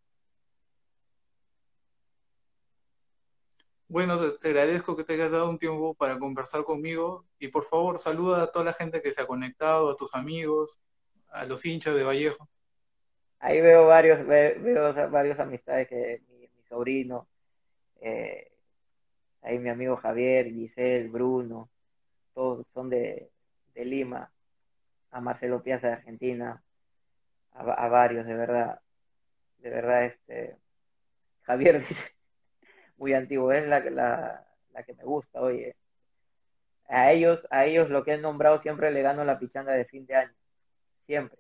[3.90, 8.00] Bueno, te agradezco que te hayas dado un tiempo para conversar conmigo y por favor
[8.00, 10.82] saluda a toda la gente que se ha conectado, a tus amigos,
[11.30, 12.50] a los hinchas de Vallejo.
[13.40, 17.30] Ahí veo varios, veo, varios amistades que mi, sobrino,
[18.02, 18.52] eh,
[19.42, 21.70] ahí mi amigo Javier, Giselle, Bruno,
[22.34, 23.30] todos son de,
[23.74, 24.30] de Lima,
[25.12, 26.62] a Marcelo Piazza de Argentina,
[27.54, 28.82] a, a varios, de verdad,
[29.60, 30.58] de verdad, este,
[31.44, 32.17] Javier dice
[32.98, 35.76] muy antiguo, es la, la, la que me gusta, oye.
[36.88, 40.06] A ellos, a ellos lo que he nombrado siempre le gano la pichanga de fin
[40.06, 40.34] de año.
[41.06, 41.38] Siempre,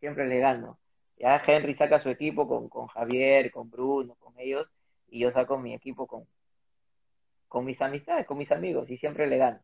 [0.00, 0.78] siempre le gano.
[1.18, 4.68] Ya Henry saca su equipo con, con Javier, con Bruno, con ellos,
[5.08, 6.26] y yo saco mi equipo con,
[7.48, 9.60] con mis amistades, con mis amigos, y siempre le gano.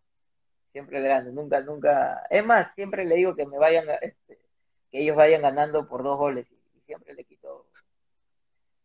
[0.73, 2.27] Siempre le gano, nunca, nunca.
[2.31, 4.39] Es más, siempre le digo que me vayan, este,
[4.91, 7.67] que ellos vayan ganando por dos goles, y, siempre le quito,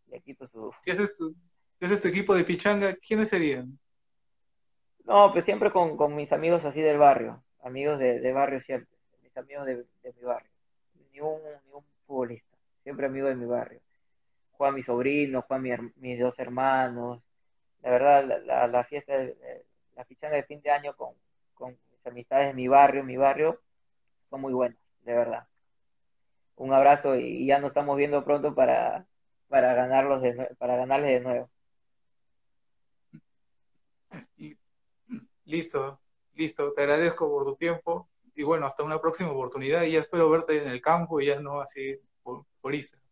[0.08, 0.72] le quito su.
[0.82, 1.36] Si haces tu,
[1.80, 3.78] es este equipo de pichanga, ¿quiénes serían?
[5.06, 8.96] No, pues siempre con, con mis amigos así del barrio, amigos de, de barrio siempre,
[9.24, 10.52] mis amigos de, de, mi barrio,
[11.12, 13.80] ni un, ni un futbolista, siempre amigo de mi barrio.
[14.52, 17.22] Juan mi sobrino, Juan mi, mis dos hermanos,
[17.82, 19.14] la verdad, la, la, fiesta,
[19.96, 21.14] la pichanga de fin de año con,
[21.54, 23.62] con mis amistades de mi barrio, mi barrio,
[24.30, 25.48] son muy buenas, de verdad.
[26.58, 29.06] Un abrazo y ya nos estamos viendo pronto para,
[29.48, 31.50] para ganarlos de, para ganarles de nuevo.
[35.50, 36.00] Listo,
[36.36, 36.74] listo.
[36.74, 40.62] Te agradezco por tu tiempo y bueno, hasta una próxima oportunidad y ya espero verte
[40.62, 43.04] en el campo y ya no así por, por Instagram.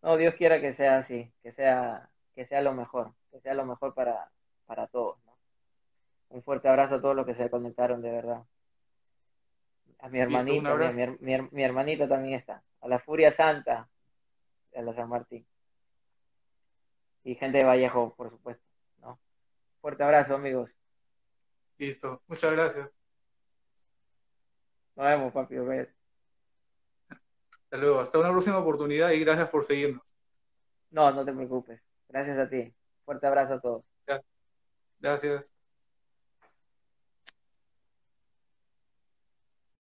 [0.00, 3.66] No, Dios quiera que sea así, que sea, que sea lo mejor, que sea lo
[3.66, 4.30] mejor para,
[4.64, 5.22] para todos.
[5.26, 5.36] ¿no?
[6.30, 8.42] Un fuerte abrazo a todos los que se conectaron, de verdad.
[9.98, 10.74] A mi hermanito,
[11.20, 12.62] mi, mi, hermanito también está.
[12.80, 13.90] A la Furia Santa,
[14.74, 15.46] a la San Martín.
[17.24, 18.64] Y gente de Vallejo, por supuesto.
[19.02, 19.18] ¿no?
[19.82, 20.73] Fuerte abrazo, amigos.
[21.78, 22.90] Listo, muchas gracias.
[24.96, 25.56] Nos vemos, papi.
[25.56, 30.14] Hasta luego, hasta una próxima oportunidad y gracias por seguirnos.
[30.90, 31.80] No, no te preocupes.
[32.08, 32.72] Gracias a ti.
[33.04, 33.84] Fuerte abrazo a todos.
[35.00, 35.52] Gracias.